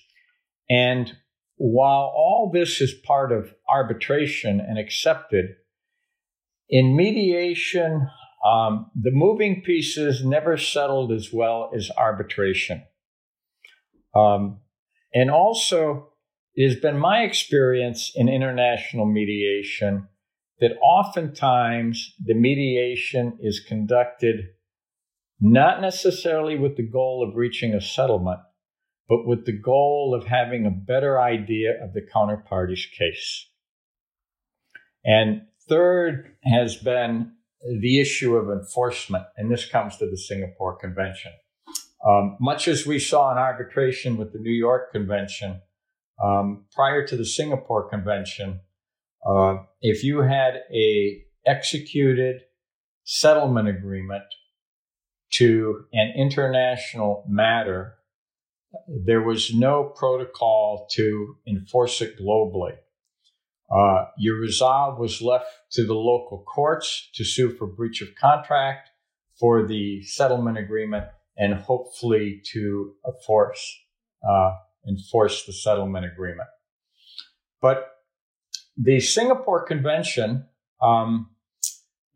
[0.69, 1.13] And
[1.55, 5.45] while all this is part of arbitration and accepted,
[6.69, 8.09] in mediation,
[8.45, 12.83] um, the moving pieces never settled as well as arbitration.
[14.13, 14.59] Um,
[15.15, 16.09] and also,
[16.55, 20.09] it has been my experience in international mediation
[20.61, 24.49] that oftentimes the mediation is conducted
[25.41, 28.39] not necessarily with the goal of reaching a settlement,
[29.09, 33.49] but with the goal of having a better idea of the counterparty's case.
[35.05, 37.33] And third has been
[37.81, 41.33] the issue of enforcement, and this comes to the Singapore Convention.
[42.07, 45.61] Um, much as we saw in arbitration with the New York Convention,
[46.23, 48.61] um, prior to the Singapore Convention,
[49.25, 52.43] uh, if you had a executed
[53.05, 54.25] settlement agreement
[55.33, 57.95] to an international matter,
[58.89, 62.77] there was no protocol to enforce it globally.
[63.75, 68.91] Uh, your resolve was left to the local courts to sue for breach of contract,
[69.41, 73.79] for the settlement agreement, and hopefully to enforce
[74.29, 74.53] uh,
[74.89, 76.49] enforce the settlement agreement.
[77.61, 77.89] But
[78.77, 80.47] the Singapore Convention,
[80.81, 81.31] um,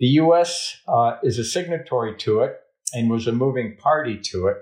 [0.01, 0.81] the U.S.
[0.89, 2.57] Uh, is a signatory to it
[2.93, 4.57] and was a moving party to it,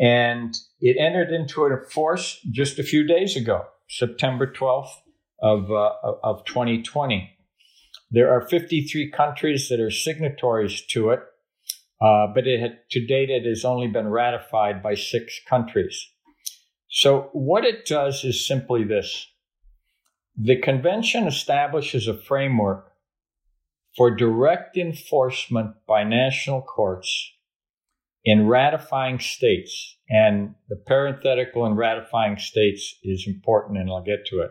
[0.00, 5.00] and it entered into force just a few days ago, September twelfth
[5.42, 7.30] of, uh, of 2020.
[8.10, 11.20] There are 53 countries that are signatories to it,
[12.00, 16.08] uh, but it had, to date it has only been ratified by six countries.
[16.90, 19.26] So, what it does is simply this
[20.36, 22.92] the convention establishes a framework
[23.96, 27.32] for direct enforcement by national courts
[28.24, 29.96] in ratifying states.
[30.08, 34.50] And the parenthetical in ratifying states is important, and I'll get to it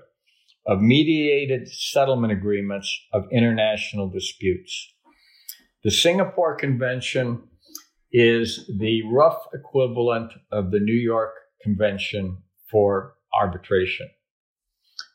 [0.67, 4.93] of mediated settlement agreements of international disputes.
[5.83, 7.41] The Singapore Convention
[8.11, 12.37] is the rough equivalent of the New York Convention
[12.69, 14.09] for arbitration.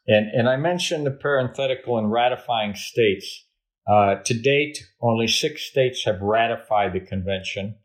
[0.07, 3.47] And, and I mentioned the parenthetical in ratifying states.
[3.87, 7.77] Uh, to date, only six states have ratified the convention.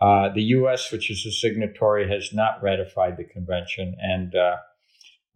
[0.00, 4.56] Uh, the U.S., which is a signatory, has not ratified the convention, and uh,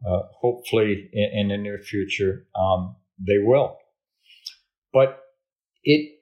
[0.09, 3.77] uh, hopefully, in, in, the near future, um, they will.
[4.93, 5.19] But
[5.83, 6.13] it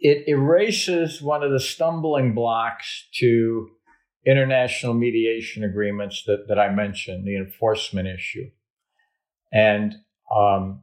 [0.00, 3.68] it erases one of the stumbling blocks to
[4.26, 8.50] international mediation agreements that, that I mentioned, the enforcement issue.
[9.52, 9.94] And
[10.34, 10.82] um,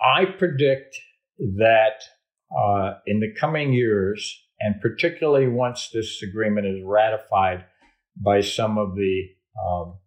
[0.00, 0.96] I predict
[1.38, 2.02] that
[2.56, 7.64] uh, in the coming years, and particularly once this agreement is ratified
[8.16, 9.28] by some of the
[9.66, 9.98] um,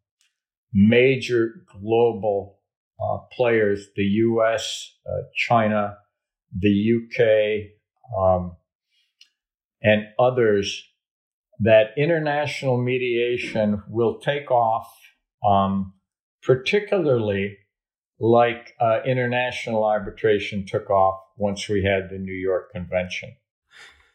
[0.73, 2.59] major global
[3.03, 5.97] uh, players the US, uh, China,
[6.57, 8.55] the UK, um,
[9.81, 10.83] and others
[11.63, 14.93] that international mediation will take off,
[15.47, 15.93] um,
[16.41, 17.57] particularly
[18.19, 23.35] like uh, international arbitration took off once we had the New York Convention.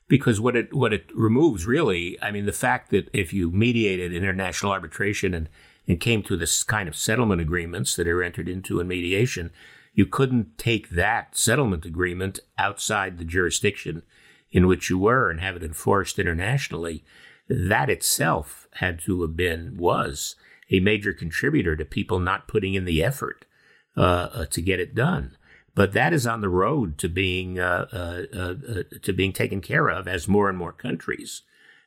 [0.09, 4.15] Because what it what it removes really, I mean, the fact that if you mediated
[4.15, 5.49] international arbitration and
[5.87, 9.51] and came to this kind of settlement agreements that are entered into in mediation,
[9.95, 14.03] you couldn't take that settlement agreement outside the jurisdiction
[14.51, 17.05] in which you were and have it enforced internationally.
[17.49, 20.37] That itself had to have been was
[20.71, 23.47] a major contributor to people not putting in the effort
[23.97, 25.37] uh, uh, to get it done.
[25.75, 29.61] But that is on the road to being uh, uh, uh, uh to being taken
[29.61, 31.43] care of as more and more countries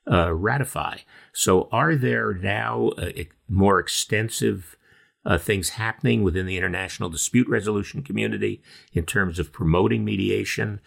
[0.05, 0.97] ratify.
[1.33, 2.91] So, are there now
[3.47, 4.77] more extensive
[5.39, 8.61] things happening within the international dispute resolution community
[8.93, 10.79] in terms of promoting mediation?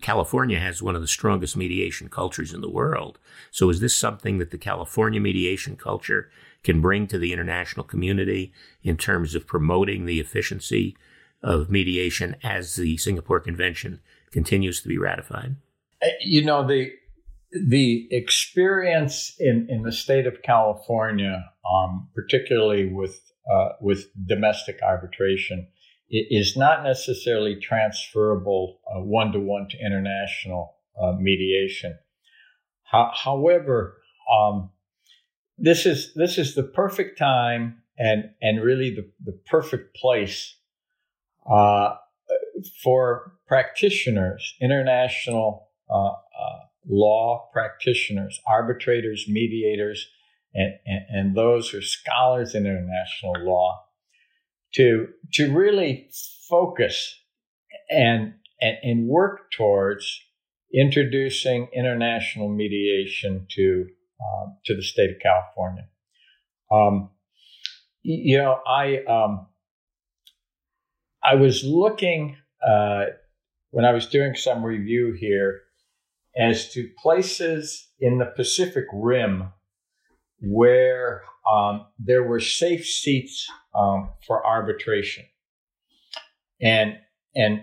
[0.00, 3.18] California has one of the strongest mediation cultures in the world.
[3.50, 6.30] So, is this something that the California mediation culture
[6.64, 10.96] can bring to the international community in terms of promoting the efficiency
[11.42, 14.00] of mediation as the Singapore Convention
[14.32, 15.56] continues to be ratified?
[16.02, 16.90] Uh, you know, the
[17.52, 23.20] the experience in, in the state of California, um, particularly with
[23.50, 25.68] uh, with domestic arbitration,
[26.08, 31.98] is not necessarily transferable one to one to international uh, mediation.
[32.84, 33.98] How, however,
[34.32, 34.70] um,
[35.58, 40.56] this is this is the perfect time and and really the, the perfect place
[41.50, 41.94] uh,
[42.82, 50.08] for practitioners, international uh, uh law practitioners, arbitrators, mediators,
[50.54, 53.85] and, and, and those who are scholars in international law
[54.76, 56.10] to to really
[56.48, 57.18] focus
[57.90, 60.20] and and, and work towards
[60.72, 63.86] introducing international mediation to
[64.20, 65.88] um, to the state of California.
[66.70, 67.10] Um,
[68.02, 69.46] you know, I um,
[71.22, 72.36] I was looking
[72.66, 73.06] uh,
[73.70, 75.62] when I was doing some review here
[76.36, 79.52] as to places in the Pacific Rim
[80.40, 85.24] where um, there were safe seats um, for arbitration.
[86.60, 86.98] And,
[87.34, 87.62] and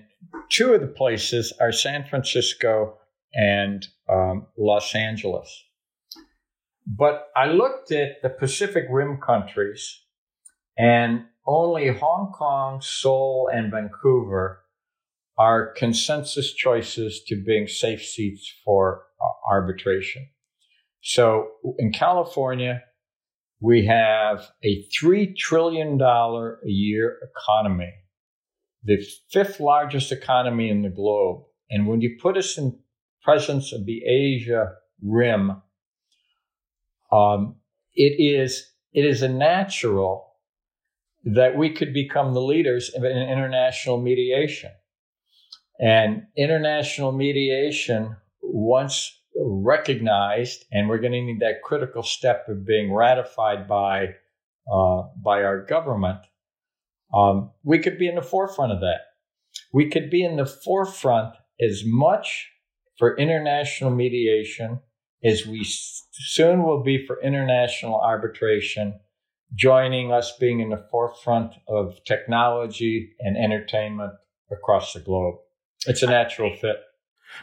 [0.50, 2.98] two of the places are San Francisco
[3.34, 5.50] and um, Los Angeles.
[6.86, 10.02] But I looked at the Pacific Rim countries,
[10.78, 14.60] and only Hong Kong, Seoul, and Vancouver
[15.38, 20.28] are consensus choices to being safe seats for uh, arbitration.
[21.02, 21.48] So
[21.80, 22.84] in California,
[23.64, 27.94] we have a $3 trillion a year economy,
[28.84, 31.44] the fifth largest economy in the globe.
[31.70, 32.78] And when you put us in
[33.24, 35.62] presence of the Asia rim,
[37.10, 37.56] um,
[37.94, 40.34] it is it is a natural
[41.24, 44.72] that we could become the leaders in international mediation.
[45.80, 52.94] And international mediation, once recognized, and we're going to need that critical step of being
[52.94, 54.16] ratified by
[54.72, 56.20] uh, by our government,
[57.14, 59.02] um, we could be in the forefront of that.
[59.74, 62.50] We could be in the forefront as much
[62.98, 64.80] for international mediation
[65.24, 69.00] as we soon will be for international arbitration,
[69.56, 74.14] joining us being in the forefront of technology and entertainment
[74.52, 75.36] across the globe.
[75.88, 76.78] It's a natural fit.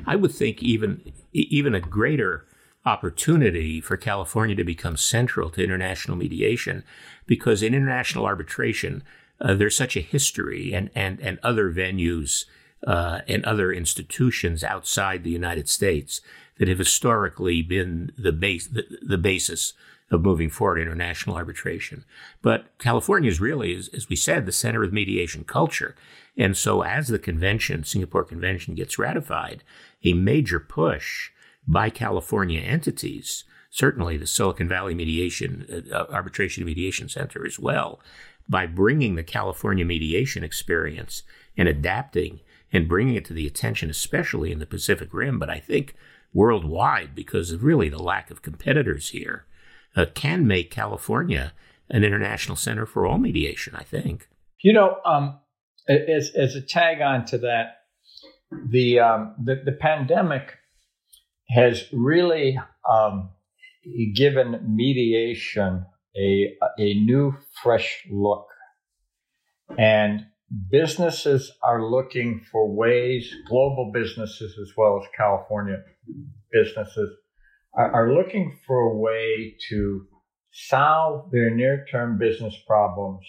[0.06, 2.46] I would think even even a greater
[2.86, 6.82] opportunity for California to become central to international mediation,
[7.26, 9.02] because in international arbitration,
[9.40, 12.46] uh, there's such a history and and and other venues
[12.86, 16.20] uh, and other institutions outside the United States
[16.58, 19.74] that have historically been the base the, the basis
[20.10, 22.04] of moving forward international arbitration.
[22.42, 25.94] But California is really, as, as we said, the center of mediation culture.
[26.36, 29.62] And so as the convention, Singapore Convention gets ratified,
[30.04, 31.30] a major push
[31.66, 38.00] by California entities, certainly the Silicon Valley Mediation, uh, Arbitration Mediation Center as well,
[38.48, 41.22] by bringing the California mediation experience
[41.56, 42.40] and adapting
[42.72, 45.94] and bringing it to the attention, especially in the Pacific Rim, but I think
[46.32, 49.44] worldwide because of really the lack of competitors here
[49.96, 51.52] uh, can make California
[51.88, 54.28] an international center for all mediation, I think.
[54.62, 55.38] You know, um,
[55.88, 57.78] as, as a tag on to that,
[58.68, 60.56] the, um, the, the pandemic
[61.48, 63.30] has really um,
[64.14, 65.86] given mediation
[66.16, 68.46] a, a new, fresh look.
[69.78, 70.26] And
[70.70, 75.76] businesses are looking for ways, global businesses as well as California
[76.52, 77.10] businesses,
[77.74, 80.06] are, looking for a way to
[80.52, 83.24] solve their near term business problems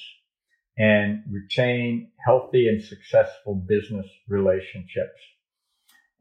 [0.77, 5.19] and retain healthy and successful business relationships.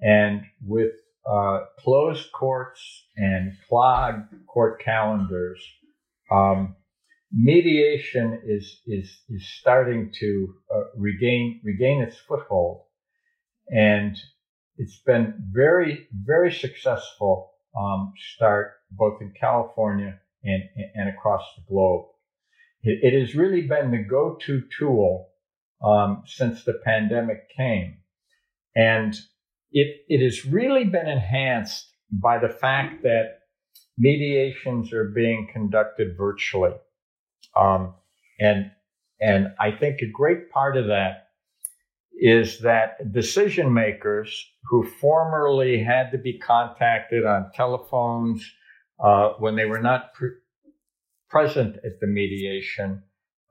[0.01, 0.93] And with
[1.31, 2.81] uh, closed courts
[3.17, 5.61] and clogged court calendars,
[6.31, 6.77] um,
[7.33, 12.83] mediation is is is starting to uh, regain regain its foothold,
[13.69, 14.17] and
[14.77, 20.63] it's been very very successful um, start both in California and
[20.95, 22.07] and across the globe.
[22.83, 25.29] It, it has really been the go-to tool
[25.85, 27.99] um, since the pandemic came,
[28.75, 29.15] and
[29.71, 33.41] it it has really been enhanced by the fact that
[34.01, 36.73] mediations are being conducted virtually.
[37.57, 37.95] Um,
[38.41, 38.71] and,
[39.21, 41.29] and I think a great part of that
[42.21, 48.45] is that decision makers who formerly had to be contacted on telephones
[49.03, 50.37] uh, when they were not pre-
[51.31, 53.03] present at the mediation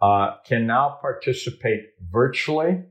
[0.01, 2.83] uh, can now participate virtually.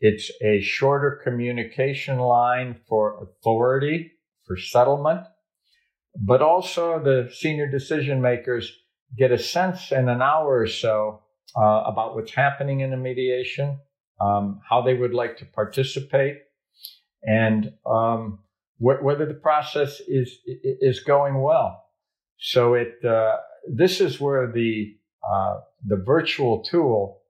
[0.00, 4.10] It's a shorter communication line for authority
[4.44, 5.20] for settlement,
[6.16, 8.72] but also the senior decision makers
[9.16, 11.20] get a sense in an hour or so
[11.56, 13.78] uh, about what's happening in the mediation,
[14.20, 16.38] um, how they would like to participate,
[17.22, 18.38] and um,
[18.78, 21.84] wh- whether the process is is going well.
[22.38, 23.36] So it uh,
[23.72, 24.96] this is where the
[25.28, 27.22] uh, the virtual tool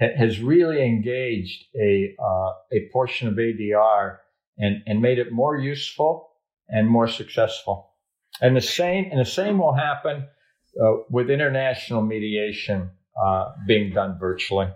[0.00, 4.18] ha- has really engaged a uh, a portion of ADR
[4.58, 6.30] and and made it more useful
[6.68, 7.90] and more successful.
[8.40, 10.26] And the same and the same will happen
[10.82, 12.90] uh, with international mediation
[13.22, 14.68] uh, being done virtually.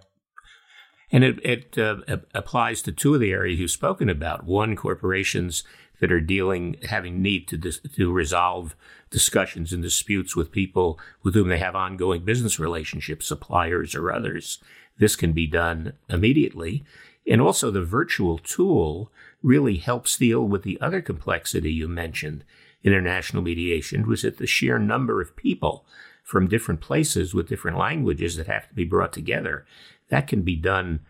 [1.13, 1.97] And it, it uh,
[2.35, 4.45] applies to two of the areas you've spoken about.
[4.45, 5.65] One, corporations
[6.01, 8.75] that are dealing, having need to dis- to resolve
[9.11, 14.59] discussions and disputes with people with whom they have ongoing business relationships, suppliers or others.
[14.99, 16.85] This can be done immediately.
[17.27, 19.11] And also, the virtual tool
[19.43, 22.45] really helps deal with the other complexity you mentioned
[22.85, 25.87] international mediation was that the sheer number of people
[26.23, 29.67] from different places with different languages that have to be brought together,
[30.09, 31.01] that can be done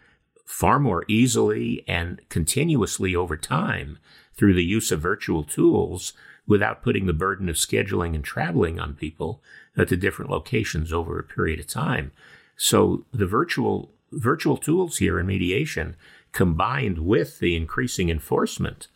[0.44, 3.98] far more easily and continuously over time
[4.34, 6.12] through the use of virtual tools
[6.46, 9.42] without putting the burden of scheduling and traveling on people
[9.76, 12.12] at the different locations over a period of time.
[12.56, 15.96] So the virtual virtual tools here in mediation
[16.32, 18.88] combined with the increasing enforcement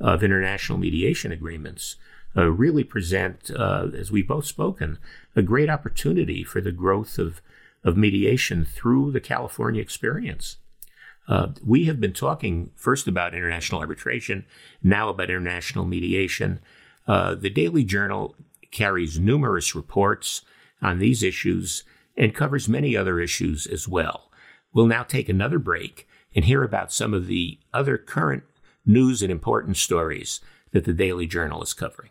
[0.00, 1.96] of international mediation agreements
[2.36, 4.98] uh, really present, uh, as we've both spoken,
[5.34, 7.40] a great opportunity for the growth of,
[7.86, 10.56] of mediation through the California experience.
[11.28, 14.44] Uh, we have been talking first about international arbitration,
[14.82, 16.60] now about international mediation.
[17.06, 18.34] Uh, the Daily Journal
[18.72, 20.42] carries numerous reports
[20.82, 21.84] on these issues
[22.16, 24.30] and covers many other issues as well.
[24.72, 28.42] We'll now take another break and hear about some of the other current
[28.84, 30.40] news and important stories
[30.72, 32.10] that the Daily Journal is covering.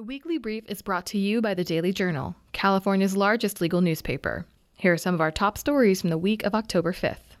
[0.00, 4.46] The weekly brief is brought to you by the Daily Journal, California's largest legal newspaper.
[4.78, 7.36] Here are some of our top stories from the week of October 5th.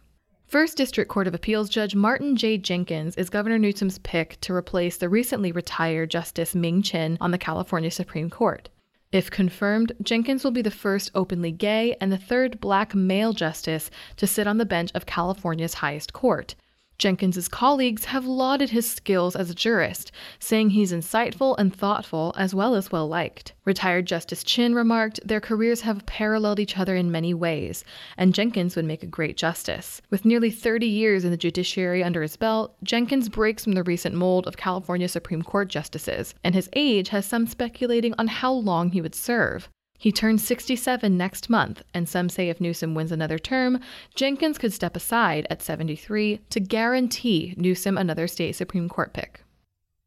[0.46, 2.58] First District Court of Appeals Judge Martin J.
[2.58, 7.38] Jenkins is Governor Newsom's pick to replace the recently retired Justice Ming Chin on the
[7.38, 8.68] California Supreme Court.
[9.10, 13.90] If confirmed, Jenkins will be the first openly gay and the third black male justice
[14.18, 16.56] to sit on the bench of California's highest court.
[17.00, 22.54] Jenkins's colleagues have lauded his skills as a jurist, saying he's insightful and thoughtful as
[22.54, 23.54] well as well liked.
[23.64, 27.84] Retired Justice Chin remarked their careers have paralleled each other in many ways,
[28.18, 30.02] and Jenkins would make a great justice.
[30.10, 34.14] With nearly 30 years in the judiciary under his belt, Jenkins breaks from the recent
[34.14, 38.90] mold of California Supreme Court justices, and his age has some speculating on how long
[38.90, 39.70] he would serve.
[40.00, 43.80] He turns 67 next month, and some say if Newsom wins another term,
[44.14, 49.42] Jenkins could step aside at 73 to guarantee Newsom another state Supreme Court pick.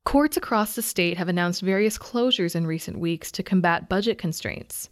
[0.04, 4.90] Courts across the state have announced various closures in recent weeks to combat budget constraints.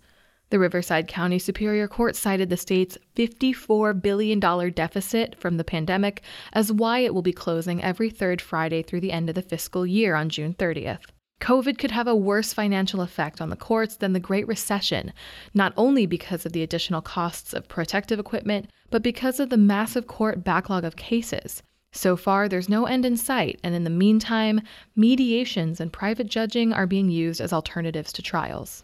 [0.51, 6.21] The Riverside County Superior Court cited the state's $54 billion deficit from the pandemic
[6.53, 9.83] as why it will be closing every third Friday through the end of the fiscal
[9.83, 11.05] year on June 30th.
[11.41, 15.11] COVID could have a worse financial effect on the courts than the Great Recession,
[15.55, 20.05] not only because of the additional costs of protective equipment, but because of the massive
[20.05, 21.63] court backlog of cases.
[21.91, 24.61] So far, there's no end in sight, and in the meantime,
[24.95, 28.83] mediations and private judging are being used as alternatives to trials.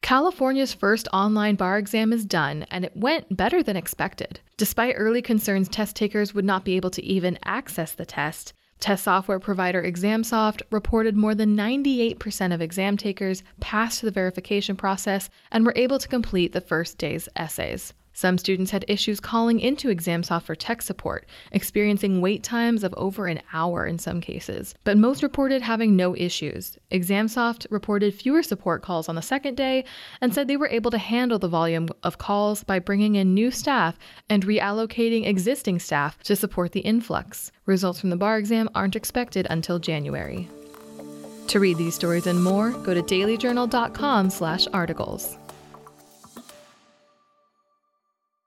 [0.00, 4.40] California's first online bar exam is done, and it went better than expected.
[4.56, 8.54] Despite early concerns test takers would not be able to even access the test,
[8.84, 15.30] Test software provider ExamSoft reported more than 98% of exam takers passed the verification process
[15.50, 17.94] and were able to complete the first day's essays.
[18.16, 23.26] Some students had issues calling into ExamSoft for tech support, experiencing wait times of over
[23.26, 26.78] an hour in some cases, but most reported having no issues.
[26.92, 29.84] ExamSoft reported fewer support calls on the second day
[30.20, 33.50] and said they were able to handle the volume of calls by bringing in new
[33.50, 33.98] staff
[34.30, 37.50] and reallocating existing staff to support the influx.
[37.66, 40.48] Results from the bar exam aren't expected until January.
[41.48, 45.38] To read these stories and more, go to dailyjournal.com/articles.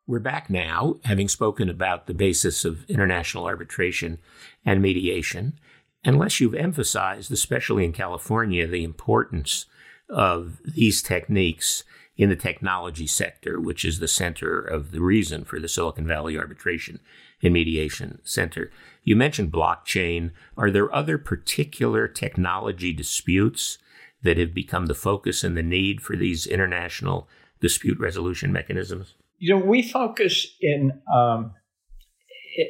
[0.09, 4.19] We're back now, having spoken about the basis of international arbitration
[4.63, 5.59] and mediation.
[6.05, 9.65] Unless you've emphasized, especially in California, the importance
[10.09, 11.83] of these techniques
[12.15, 16.37] in the technology sector, which is the center of the reason for the Silicon Valley
[16.37, 17.01] Arbitration
[17.43, 18.71] and Mediation Center.
[19.03, 20.31] You mentioned blockchain.
[20.55, 23.77] Are there other particular technology disputes
[24.23, 27.27] that have become the focus and the need for these international
[27.59, 29.15] dispute resolution mechanisms?
[29.37, 31.53] You know, we focus in um,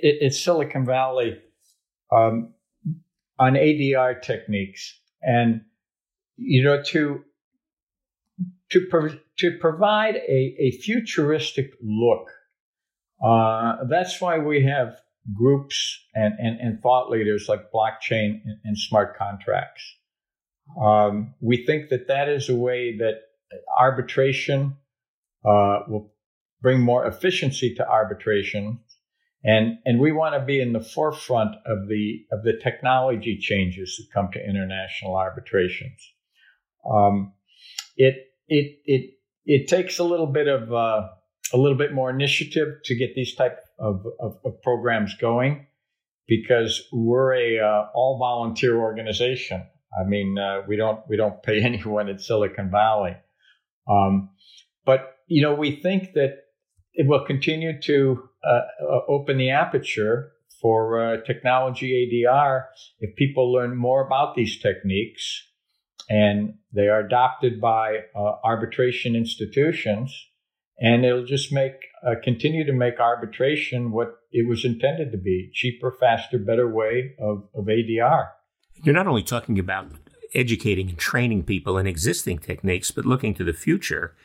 [0.04, 1.40] in Silicon Valley
[2.12, 2.54] um,
[3.40, 5.62] on ADR techniques, and
[6.36, 7.24] you know, to
[8.70, 12.30] to pro- to provide a, a futuristic look.
[13.24, 15.00] Uh, that's why we have
[15.34, 19.84] groups and, and, and thought leaders like blockchain and, and smart contracts.
[20.82, 23.22] Um, we think that that is a way that
[23.80, 24.78] arbitration
[25.46, 26.14] uh, will
[26.62, 28.80] bring more efficiency to arbitration.
[29.44, 33.96] And, and we want to be in the forefront of the, of the technology changes
[33.98, 36.00] that come to international arbitrations.
[36.90, 37.34] Um,
[37.96, 38.16] it,
[38.48, 39.12] it, it,
[39.46, 41.08] it takes a little bit of, uh,
[41.54, 45.68] a little bit more initiative to get these type of, of, of programs going
[46.28, 49.66] because we're a uh, all volunteer organization.
[49.98, 53.16] I mean, uh, we don't we don't pay anyone in Silicon Valley,
[53.90, 54.30] um,
[54.86, 56.44] but you know we think that
[56.98, 62.66] it will continue to uh, uh, open the aperture for uh, technology ADR
[63.00, 65.44] if people learn more about these techniques
[66.10, 70.28] and they are adopted by uh, arbitration institutions.
[70.80, 71.74] And it'll just make
[72.06, 77.16] uh, continue to make arbitration what it was intended to be cheaper faster better way
[77.20, 78.30] of, of adr
[78.84, 79.88] you're not only talking about
[80.34, 84.16] educating and training people in existing techniques but looking to the future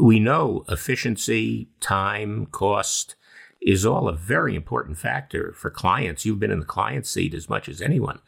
[0.00, 3.14] we know efficiency, time, cost
[3.60, 6.24] is all a very important factor for clients.
[6.24, 8.20] You've been in the client seat as much as anyone,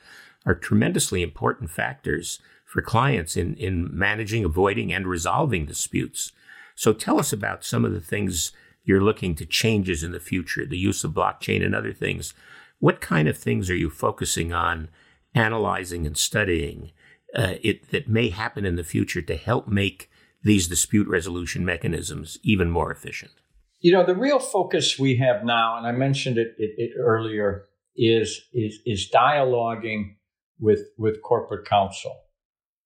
[0.47, 6.33] are tremendously important factors for clients in, in managing, avoiding, and resolving disputes.
[6.75, 8.53] So tell us about some of the things
[8.85, 12.35] you're looking to changes in the future, the use of blockchain and other things.
[12.79, 14.89] What kind of things are you focusing on,
[15.35, 16.93] analyzing and studying
[17.35, 20.11] uh, it, that may happen in the future to help make
[20.45, 23.33] these dispute resolution mechanisms even more efficient?
[23.81, 27.65] You know, the real focus we have now, and I mentioned it, it, it earlier,
[27.97, 30.15] is, is, is dialoguing
[30.59, 32.21] with, with corporate counsel.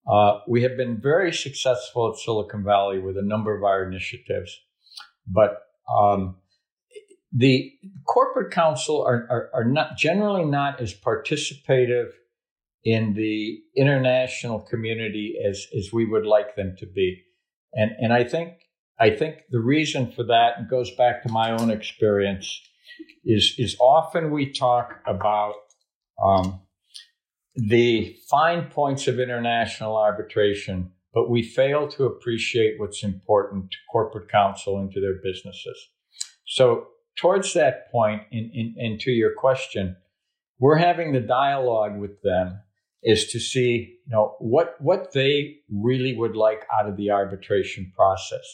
[0.09, 4.57] Uh, we have been very successful at Silicon Valley with a number of our initiatives,
[5.27, 5.61] but
[5.93, 6.37] um,
[7.31, 7.71] the
[8.07, 12.09] corporate counsel are, are, are, not generally not as participative
[12.83, 17.23] in the international community as, as we would like them to be.
[17.73, 18.53] And and I think
[18.99, 22.61] I think the reason for that goes back to my own experience
[23.23, 25.55] is is often we talk about
[26.23, 26.61] um,
[27.55, 34.29] the fine points of international arbitration, but we fail to appreciate what's important to corporate
[34.29, 35.89] counsel and to their businesses.
[36.45, 39.95] So towards that point, and in, to your question,
[40.59, 42.61] we're having the dialogue with them
[43.03, 47.91] is to see you know what what they really would like out of the arbitration
[47.95, 48.45] process.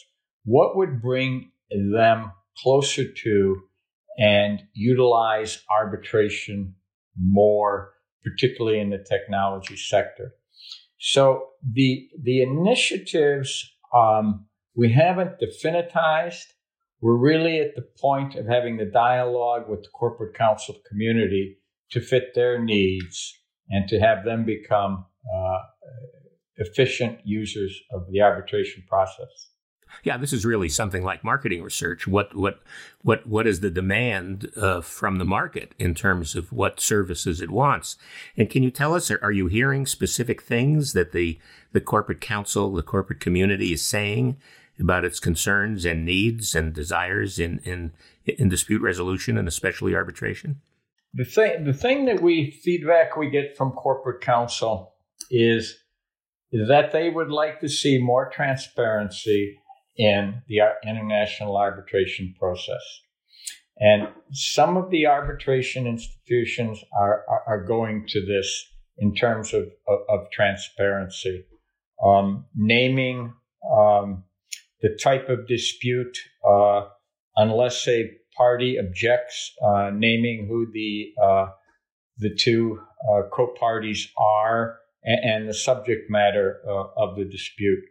[0.44, 3.62] What would bring them closer to
[4.18, 6.74] and utilize arbitration
[7.20, 7.92] more
[8.24, 10.32] particularly in the technology sector?
[10.98, 16.44] So the the initiatives um, we haven't definitized.
[17.00, 21.58] We're really at the point of having the dialogue with the corporate counsel community
[21.90, 23.38] to fit their needs
[23.70, 25.04] and to have them become
[25.34, 25.58] uh,
[26.56, 29.50] efficient users of the arbitration process.
[30.02, 32.06] Yeah, this is really something like marketing research.
[32.06, 32.60] What what
[33.02, 37.50] what what is the demand uh, from the market in terms of what services it
[37.50, 37.96] wants?
[38.36, 39.10] And can you tell us?
[39.10, 41.38] Are, are you hearing specific things that the
[41.72, 44.36] the corporate counsel, the corporate community is saying
[44.78, 47.92] about its concerns and needs and desires in in
[48.24, 50.60] in dispute resolution and especially arbitration?
[51.16, 54.94] The thing the thing that we feedback we get from corporate counsel
[55.30, 55.78] is
[56.52, 59.58] that they would like to see more transparency
[59.96, 62.82] in the international arbitration process.
[63.78, 68.66] And some of the arbitration institutions are, are, are going to this
[68.98, 71.44] in terms of, of, of transparency,
[72.04, 73.34] um, naming
[73.70, 74.24] um,
[74.80, 76.16] the type of dispute,
[76.48, 76.82] uh,
[77.36, 81.46] unless a party objects, uh, naming who the uh,
[82.18, 82.80] the two
[83.10, 87.84] uh, co-parties are and, and, the subject matter uh, of the dispute.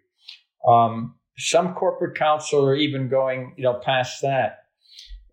[0.67, 4.63] Um, some corporate counsel are even going, you know, past that.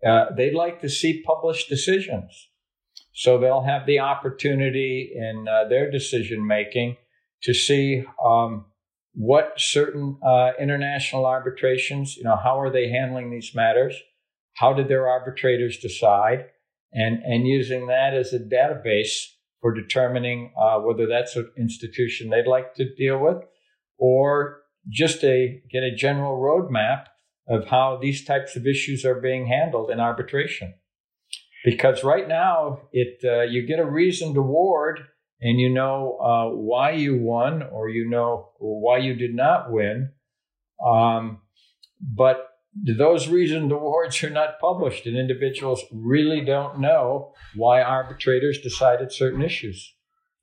[0.05, 2.49] Uh, they'd like to see published decisions,
[3.13, 6.97] so they'll have the opportunity in their decision making
[7.43, 8.65] to see um,
[9.13, 13.95] what certain uh, international arbitrations, you know, how are they handling these matters?
[14.55, 16.45] How did their arbitrators decide?
[16.91, 19.25] And, and using that as a database
[19.61, 23.37] for determining uh, whether that's an institution they'd like to deal with
[23.97, 27.05] or just a get a general roadmap
[27.47, 30.73] of how these types of issues are being handled in arbitration.
[31.65, 34.99] Because right now, it uh, you get a reasoned award
[35.39, 40.11] and you know uh, why you won or you know why you did not win.
[40.85, 41.39] Um,
[42.01, 42.42] but
[42.75, 49.41] those reasoned awards are not published, and individuals really don't know why arbitrators decided certain
[49.41, 49.93] issues.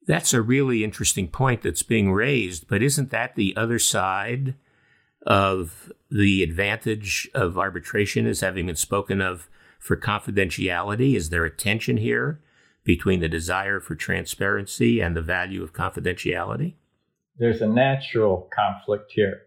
[0.06, 4.54] That's a really interesting point that's being raised, but isn't that the other side
[5.26, 11.14] of the advantage of arbitration as having been spoken of for confidentiality?
[11.14, 12.40] Is there a tension here
[12.84, 16.74] between the desire for transparency and the value of confidentiality?
[17.36, 19.42] There's a natural conflict here.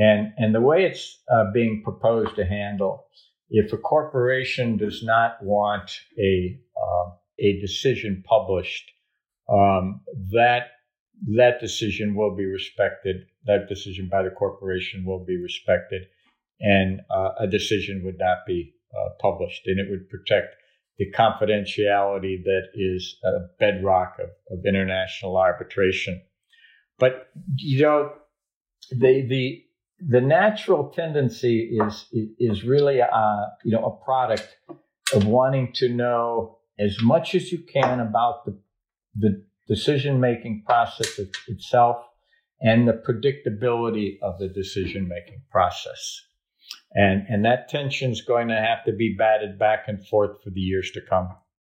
[0.00, 3.04] And, and the way it's uh, being proposed to handle,
[3.50, 8.90] if a corporation does not want a, uh, a decision published,
[9.52, 10.00] um,
[10.32, 10.68] that
[11.36, 13.26] that decision will be respected.
[13.44, 16.06] That decision by the corporation will be respected,
[16.60, 20.56] and uh, a decision would not be uh, published, and it would protect
[20.96, 26.22] the confidentiality that is a bedrock of, of international arbitration.
[26.98, 28.12] But you know,
[28.90, 29.62] the the
[30.08, 32.06] the natural tendency is
[32.38, 34.56] is really a, you know a product
[35.14, 38.58] of wanting to know as much as you can about the
[39.16, 42.04] the decision making process itself
[42.60, 46.22] and the predictability of the decision making process.
[46.92, 50.50] And, and that tension is going to have to be batted back and forth for
[50.50, 51.28] the years to come.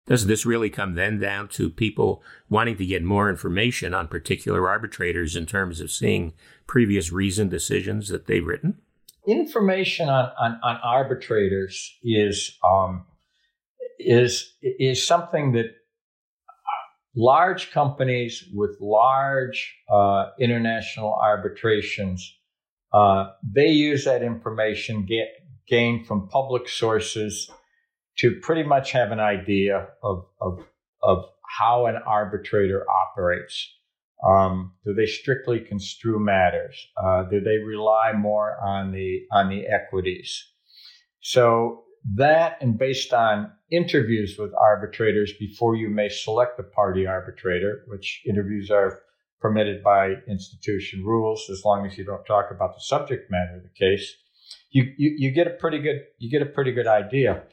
[0.07, 4.67] Does this really come then down to people wanting to get more information on particular
[4.69, 6.33] arbitrators in terms of seeing
[6.65, 8.79] previous reasoned decisions that they've written?
[9.27, 13.05] Information on, on, on arbitrators is um,
[13.99, 15.75] is is something that
[17.17, 22.33] large companies with large uh, international arbitrations,
[22.93, 25.27] uh, they use that information get,
[25.67, 27.51] gained from public sources
[28.19, 30.65] to pretty much have an idea of, of,
[31.01, 31.25] of
[31.57, 33.73] how an arbitrator operates.
[34.27, 36.75] Um, do they strictly construe matters?
[37.01, 40.43] Uh, do they rely more on the on the equities?
[41.21, 41.83] So
[42.15, 48.23] that and based on interviews with arbitrators before you may select the party arbitrator, which
[48.25, 49.01] interviews are
[49.39, 53.63] permitted by institution rules as long as you don't talk about the subject matter of
[53.63, 54.15] the case.
[54.71, 57.43] You, you, you get a pretty good you get a pretty good idea.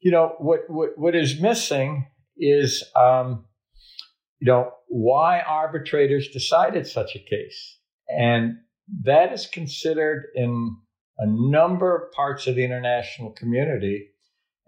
[0.00, 3.44] You know what what, what is missing is um,
[4.40, 7.78] you know why arbitrators decided such a case,
[8.08, 8.58] and
[9.04, 10.76] that is considered in
[11.18, 14.08] a number of parts of the international community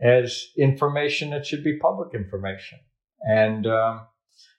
[0.02, 2.78] as information that should be public information.
[3.20, 4.06] And, um,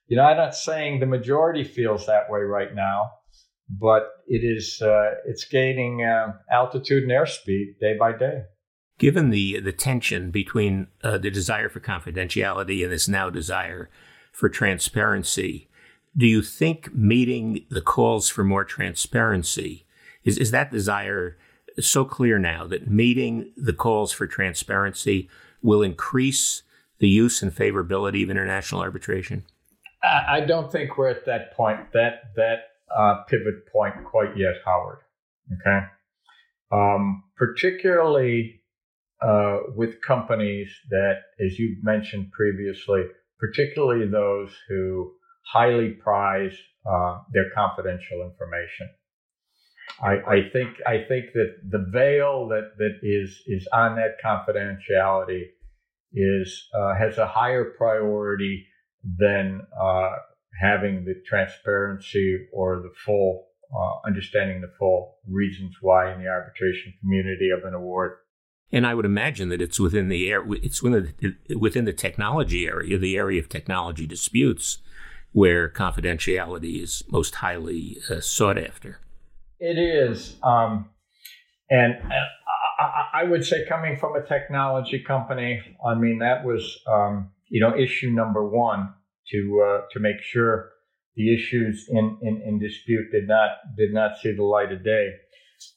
[0.08, 3.12] you know, I'm not saying the majority feels that way right now,
[3.70, 8.44] but it is, uh, it's gaining uh, altitude and airspeed day by day.
[9.02, 13.90] Given the, the tension between uh, the desire for confidentiality and this now desire
[14.32, 15.68] for transparency,
[16.16, 19.88] do you think meeting the calls for more transparency
[20.24, 21.36] is, is that desire
[21.80, 25.28] so clear now that meeting the calls for transparency
[25.64, 26.62] will increase
[27.00, 29.46] the use and favorability of international arbitration?
[30.04, 35.00] I don't think we're at that point, that that uh, pivot point quite yet, Howard.
[35.60, 35.88] Okay,
[36.72, 38.61] um, particularly
[39.22, 43.04] uh, with companies that, as you've mentioned previously,
[43.40, 45.12] particularly those who
[45.44, 46.56] highly prize
[46.90, 48.90] uh, their confidential information.
[50.02, 55.44] I, I think I think that the veil that, that is is on that confidentiality
[56.14, 58.66] is uh, has a higher priority
[59.04, 60.12] than uh,
[60.60, 66.94] having the transparency or the full uh, understanding the full reasons why in the arbitration
[67.02, 68.18] community of an award.
[68.74, 72.66] And I would imagine that it's within the air, it's within the, within the technology
[72.68, 74.78] area, the area of technology disputes,
[75.34, 79.00] where confidentiality is most highly uh, sought after.
[79.60, 80.90] It is, um,
[81.70, 81.96] and
[82.80, 87.62] I, I, would say coming from a technology company, I mean that was um, you
[87.62, 88.94] know issue number one
[89.32, 90.72] to uh, to make sure
[91.16, 95.10] the issues in, in, in, dispute did not did not see the light of day.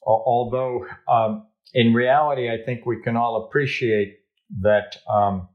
[0.05, 4.19] Although um, in reality, I think we can all appreciate
[4.61, 5.49] that um,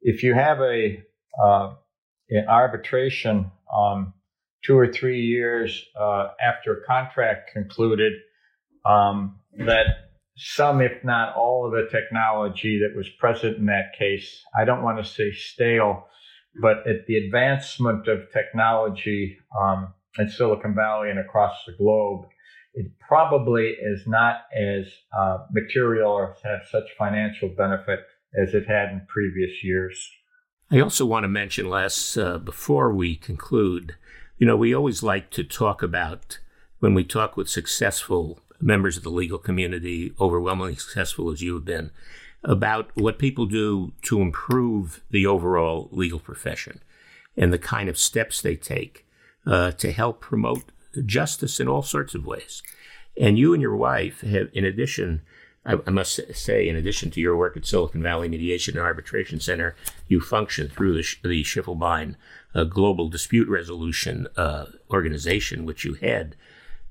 [0.00, 1.02] if you have a
[1.42, 1.74] uh,
[2.30, 4.14] an arbitration um,
[4.64, 8.12] two or three years uh, after a contract concluded,
[8.86, 9.86] um, that
[10.36, 14.82] some, if not all, of the technology that was present in that case, I don't
[14.82, 16.06] want to say stale,
[16.60, 22.26] but at the advancement of technology um, in Silicon Valley and across the globe,
[22.74, 28.00] it probably is not as uh, material or has such financial benefit
[28.40, 30.10] as it had in previous years.
[30.70, 33.96] I also want to mention, Les, uh, before we conclude,
[34.38, 36.38] you know, we always like to talk about
[36.78, 41.64] when we talk with successful members of the legal community, overwhelmingly successful as you have
[41.64, 41.90] been,
[42.42, 46.80] about what people do to improve the overall legal profession
[47.36, 49.06] and the kind of steps they take
[49.46, 50.64] uh, to help promote
[51.00, 52.62] justice in all sorts of ways.
[53.18, 55.22] And you and your wife have, in addition,
[55.64, 59.40] I, I must say, in addition to your work at Silicon Valley Mediation and Arbitration
[59.40, 59.74] Center,
[60.08, 62.16] you function through the, the Schiefelbein
[62.54, 66.36] uh, Global Dispute Resolution uh, Organization, which you head.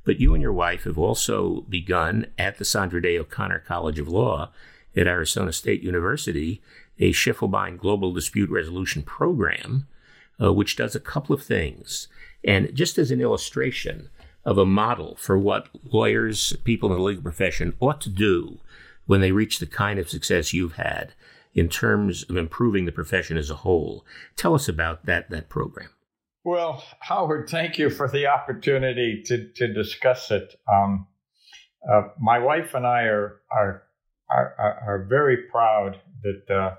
[0.03, 4.07] But you and your wife have also begun at the Sandra Day O'Connor College of
[4.07, 4.51] Law
[4.95, 6.61] at Arizona State University
[7.01, 9.87] a Schiefelbein Global Dispute Resolution Program,
[10.41, 12.07] uh, which does a couple of things.
[12.43, 14.09] And just as an illustration
[14.45, 18.59] of a model for what lawyers, people in the legal profession ought to do
[19.05, 21.13] when they reach the kind of success you've had
[21.53, 24.05] in terms of improving the profession as a whole.
[24.35, 25.89] Tell us about that, that program.
[26.43, 30.55] Well, Howard, thank you for the opportunity to, to discuss it.
[30.71, 31.07] Um,
[31.87, 33.83] uh, my wife and I are, are
[34.31, 36.75] are, are, very proud that uh,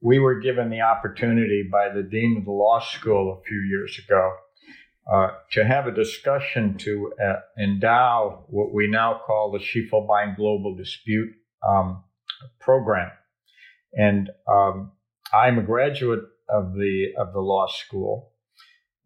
[0.00, 3.98] we were given the opportunity by the dean of the law school a few years
[4.04, 4.32] ago
[5.12, 10.74] uh, to have a discussion to uh, endow what we now call the Schiefelbein Global
[10.74, 11.32] Dispute
[11.66, 12.02] um,
[12.60, 13.10] Program.
[13.92, 14.92] And um,
[15.32, 18.32] I'm a graduate of the of the law school,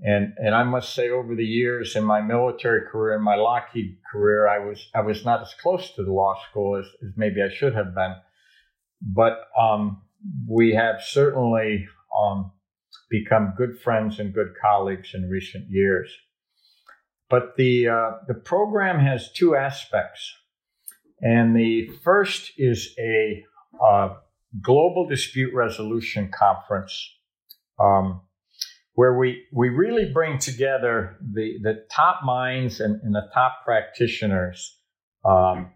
[0.01, 3.99] and and I must say, over the years in my military career and my Lockheed
[4.11, 7.43] career, I was I was not as close to the law school as, as maybe
[7.43, 8.15] I should have been.
[9.03, 10.03] But um,
[10.49, 11.87] we have certainly
[12.19, 12.53] um,
[13.11, 16.11] become good friends and good colleagues in recent years.
[17.29, 20.33] But the uh, the program has two aspects,
[21.21, 23.45] and the first is a
[23.85, 24.15] uh,
[24.63, 27.17] global dispute resolution conference.
[27.79, 28.23] Um,
[29.01, 34.79] where we, we really bring together the, the top minds and, and the top practitioners,
[35.25, 35.71] um,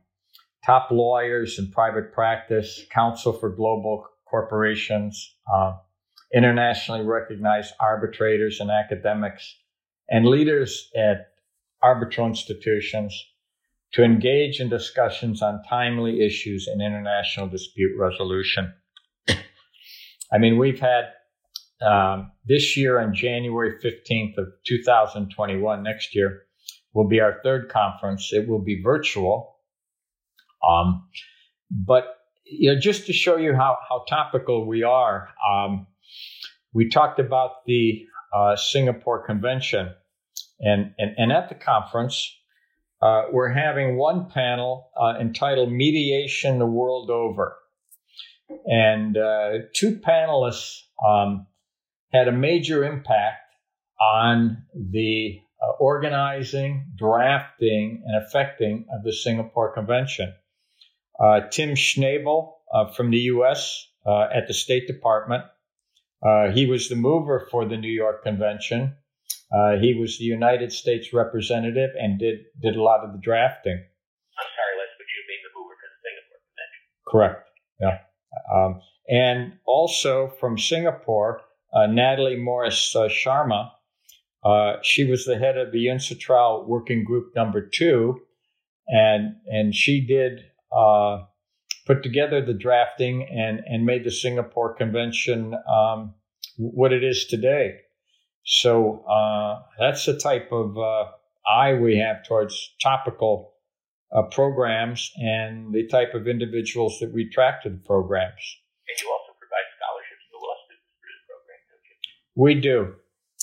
[0.67, 5.73] top lawyers in private practice, counsel for global corporations, uh,
[6.35, 9.57] internationally recognized arbitrators and academics,
[10.09, 11.29] and leaders at
[11.83, 13.15] arbitral institutions
[13.93, 18.73] to engage in discussions on timely issues in international dispute resolution.
[19.29, 21.05] I mean, we've had
[21.81, 26.43] um, this year on January 15th of 2021, next year,
[26.93, 28.31] will be our third conference.
[28.33, 29.57] It will be virtual.
[30.69, 31.09] Um,
[31.71, 32.05] but
[32.45, 35.87] you know, just to show you how, how topical we are, um,
[36.75, 38.05] we talked about the
[38.35, 39.95] uh, Singapore Convention.
[40.61, 42.37] And, and, and at the conference,
[43.01, 47.57] uh, we're having one panel uh, entitled Mediation the World Over.
[48.67, 51.47] And uh, two panelists um,
[52.13, 53.41] had a major impact
[54.01, 60.35] on the uh, organizing, drafting, and effecting of the Singapore Convention.
[61.19, 62.55] Uh, Tim Schnabel
[62.97, 63.87] from the U.S.
[64.05, 65.45] At the State Department,
[66.25, 68.97] uh, he was the mover for the New York Convention.
[69.53, 73.75] Uh, he was the United States representative and did did a lot of the drafting.
[73.75, 76.83] I'm sorry, Les, but you mean the mover for the Singapore Convention?
[77.07, 77.41] Correct.
[77.81, 77.99] Yeah.
[78.53, 81.43] Um, and also from Singapore,
[81.75, 83.71] uh, Natalie Morris uh, Sharma.
[84.45, 88.21] Uh, she was the head of the UNCITRAL working group number two,
[88.89, 90.41] and and she did
[91.87, 96.15] put together the drafting and, and made the Singapore Convention um,
[96.57, 97.77] what it is today.
[98.45, 101.07] So uh, that's the type of uh,
[101.49, 103.55] eye we have towards topical
[104.15, 108.43] uh, programs and the type of individuals that we attract to the programs.
[108.89, 111.97] And you also provide scholarships to law students through the program, don't you?
[112.37, 112.95] We do,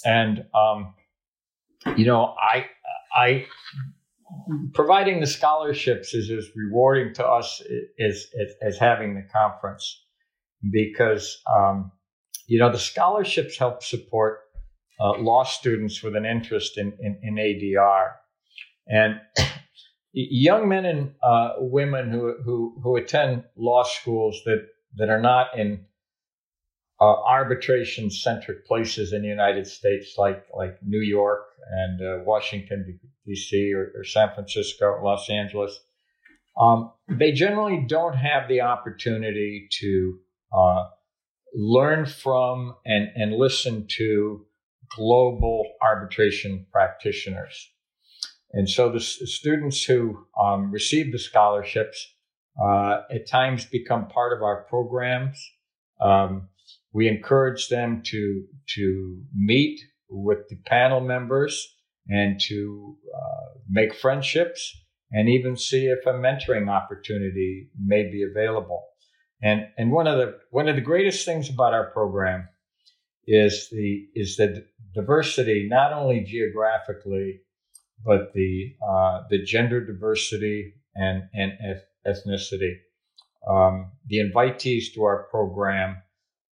[0.06, 0.94] and um,
[1.98, 2.68] you know, I
[3.14, 3.46] I
[4.74, 7.62] providing the scholarships is as rewarding to us
[8.00, 10.04] as, as, as having the conference
[10.72, 11.92] because um,
[12.48, 14.40] you know the scholarships help support
[15.00, 18.12] uh, law students with an interest in, in, in ADR
[18.88, 19.20] and
[20.14, 24.68] young men and uh, women who, who, who attend law schools that,
[24.98, 25.86] that are not in
[27.00, 33.00] uh, arbitration centric places in the United States like like New York and uh, Washington
[33.26, 33.74] D.C.
[33.74, 35.80] Or, or, San Francisco, Los Angeles.
[36.60, 40.20] Um, they generally don't have the opportunity to
[40.54, 40.84] uh,
[41.54, 44.46] learn from and, and listen to
[44.96, 47.70] global arbitration practitioners.
[48.54, 52.06] And so the students who um, receive the scholarships
[52.62, 55.38] uh, at times become part of our programs.
[56.02, 56.50] Um,
[56.94, 58.46] we encourage them to
[58.76, 61.74] to meet with the panel members
[62.08, 64.76] and to uh, make friendships
[65.12, 68.88] and even see if a mentoring opportunity may be available.
[69.42, 72.48] And and one of the one of the greatest things about our program
[73.26, 77.42] is the is the diversity not only geographically
[78.04, 81.54] but the uh, the gender diversity and and
[82.08, 82.76] ethnicity.
[83.48, 85.98] Um, the invitees to our program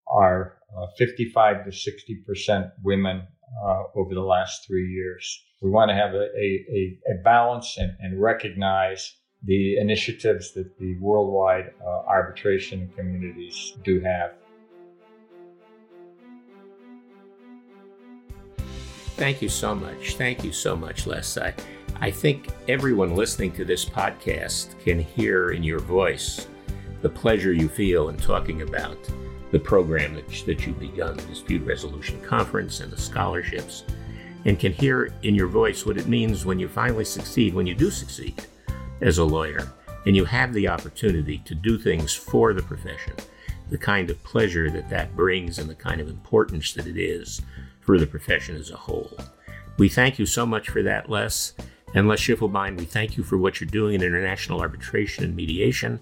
[0.07, 3.27] are uh, 55 to 60 percent women
[3.65, 5.43] uh, over the last three years.
[5.61, 10.97] We want to have a, a, a balance and, and, recognize the initiatives that the
[10.99, 14.31] worldwide uh, arbitration communities do have.
[19.17, 20.15] Thank you so much.
[20.15, 21.37] Thank you so much, Les.
[21.37, 21.53] I,
[21.99, 26.47] I think everyone listening to this podcast can hear in your voice
[27.01, 28.97] the pleasure you feel in talking about
[29.51, 33.83] the program that, that you've begun, the Dispute Resolution Conference and the scholarships,
[34.45, 37.75] and can hear in your voice what it means when you finally succeed, when you
[37.75, 38.45] do succeed
[39.01, 39.71] as a lawyer,
[40.05, 43.13] and you have the opportunity to do things for the profession,
[43.69, 47.41] the kind of pleasure that that brings and the kind of importance that it is
[47.81, 49.11] for the profession as a whole.
[49.77, 51.53] We thank you so much for that, Les.
[51.95, 55.99] And Les Schiefelbein, we thank you for what you're doing in international arbitration and mediation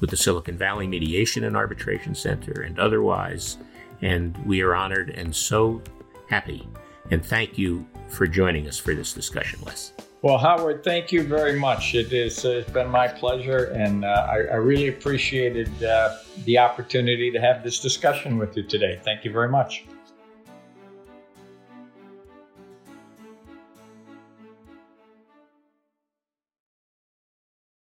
[0.00, 3.58] with the Silicon Valley Mediation and Arbitration Center and otherwise.
[4.02, 5.82] And we are honored and so
[6.28, 6.68] happy.
[7.10, 9.92] And thank you for joining us for this discussion, Les.
[10.22, 11.94] Well, Howard, thank you very much.
[11.94, 17.40] Uh, it's been my pleasure, and uh, I, I, really appreciated uh, the opportunity to
[17.40, 19.00] have this discussion with you today.
[19.02, 19.84] Thank you very much.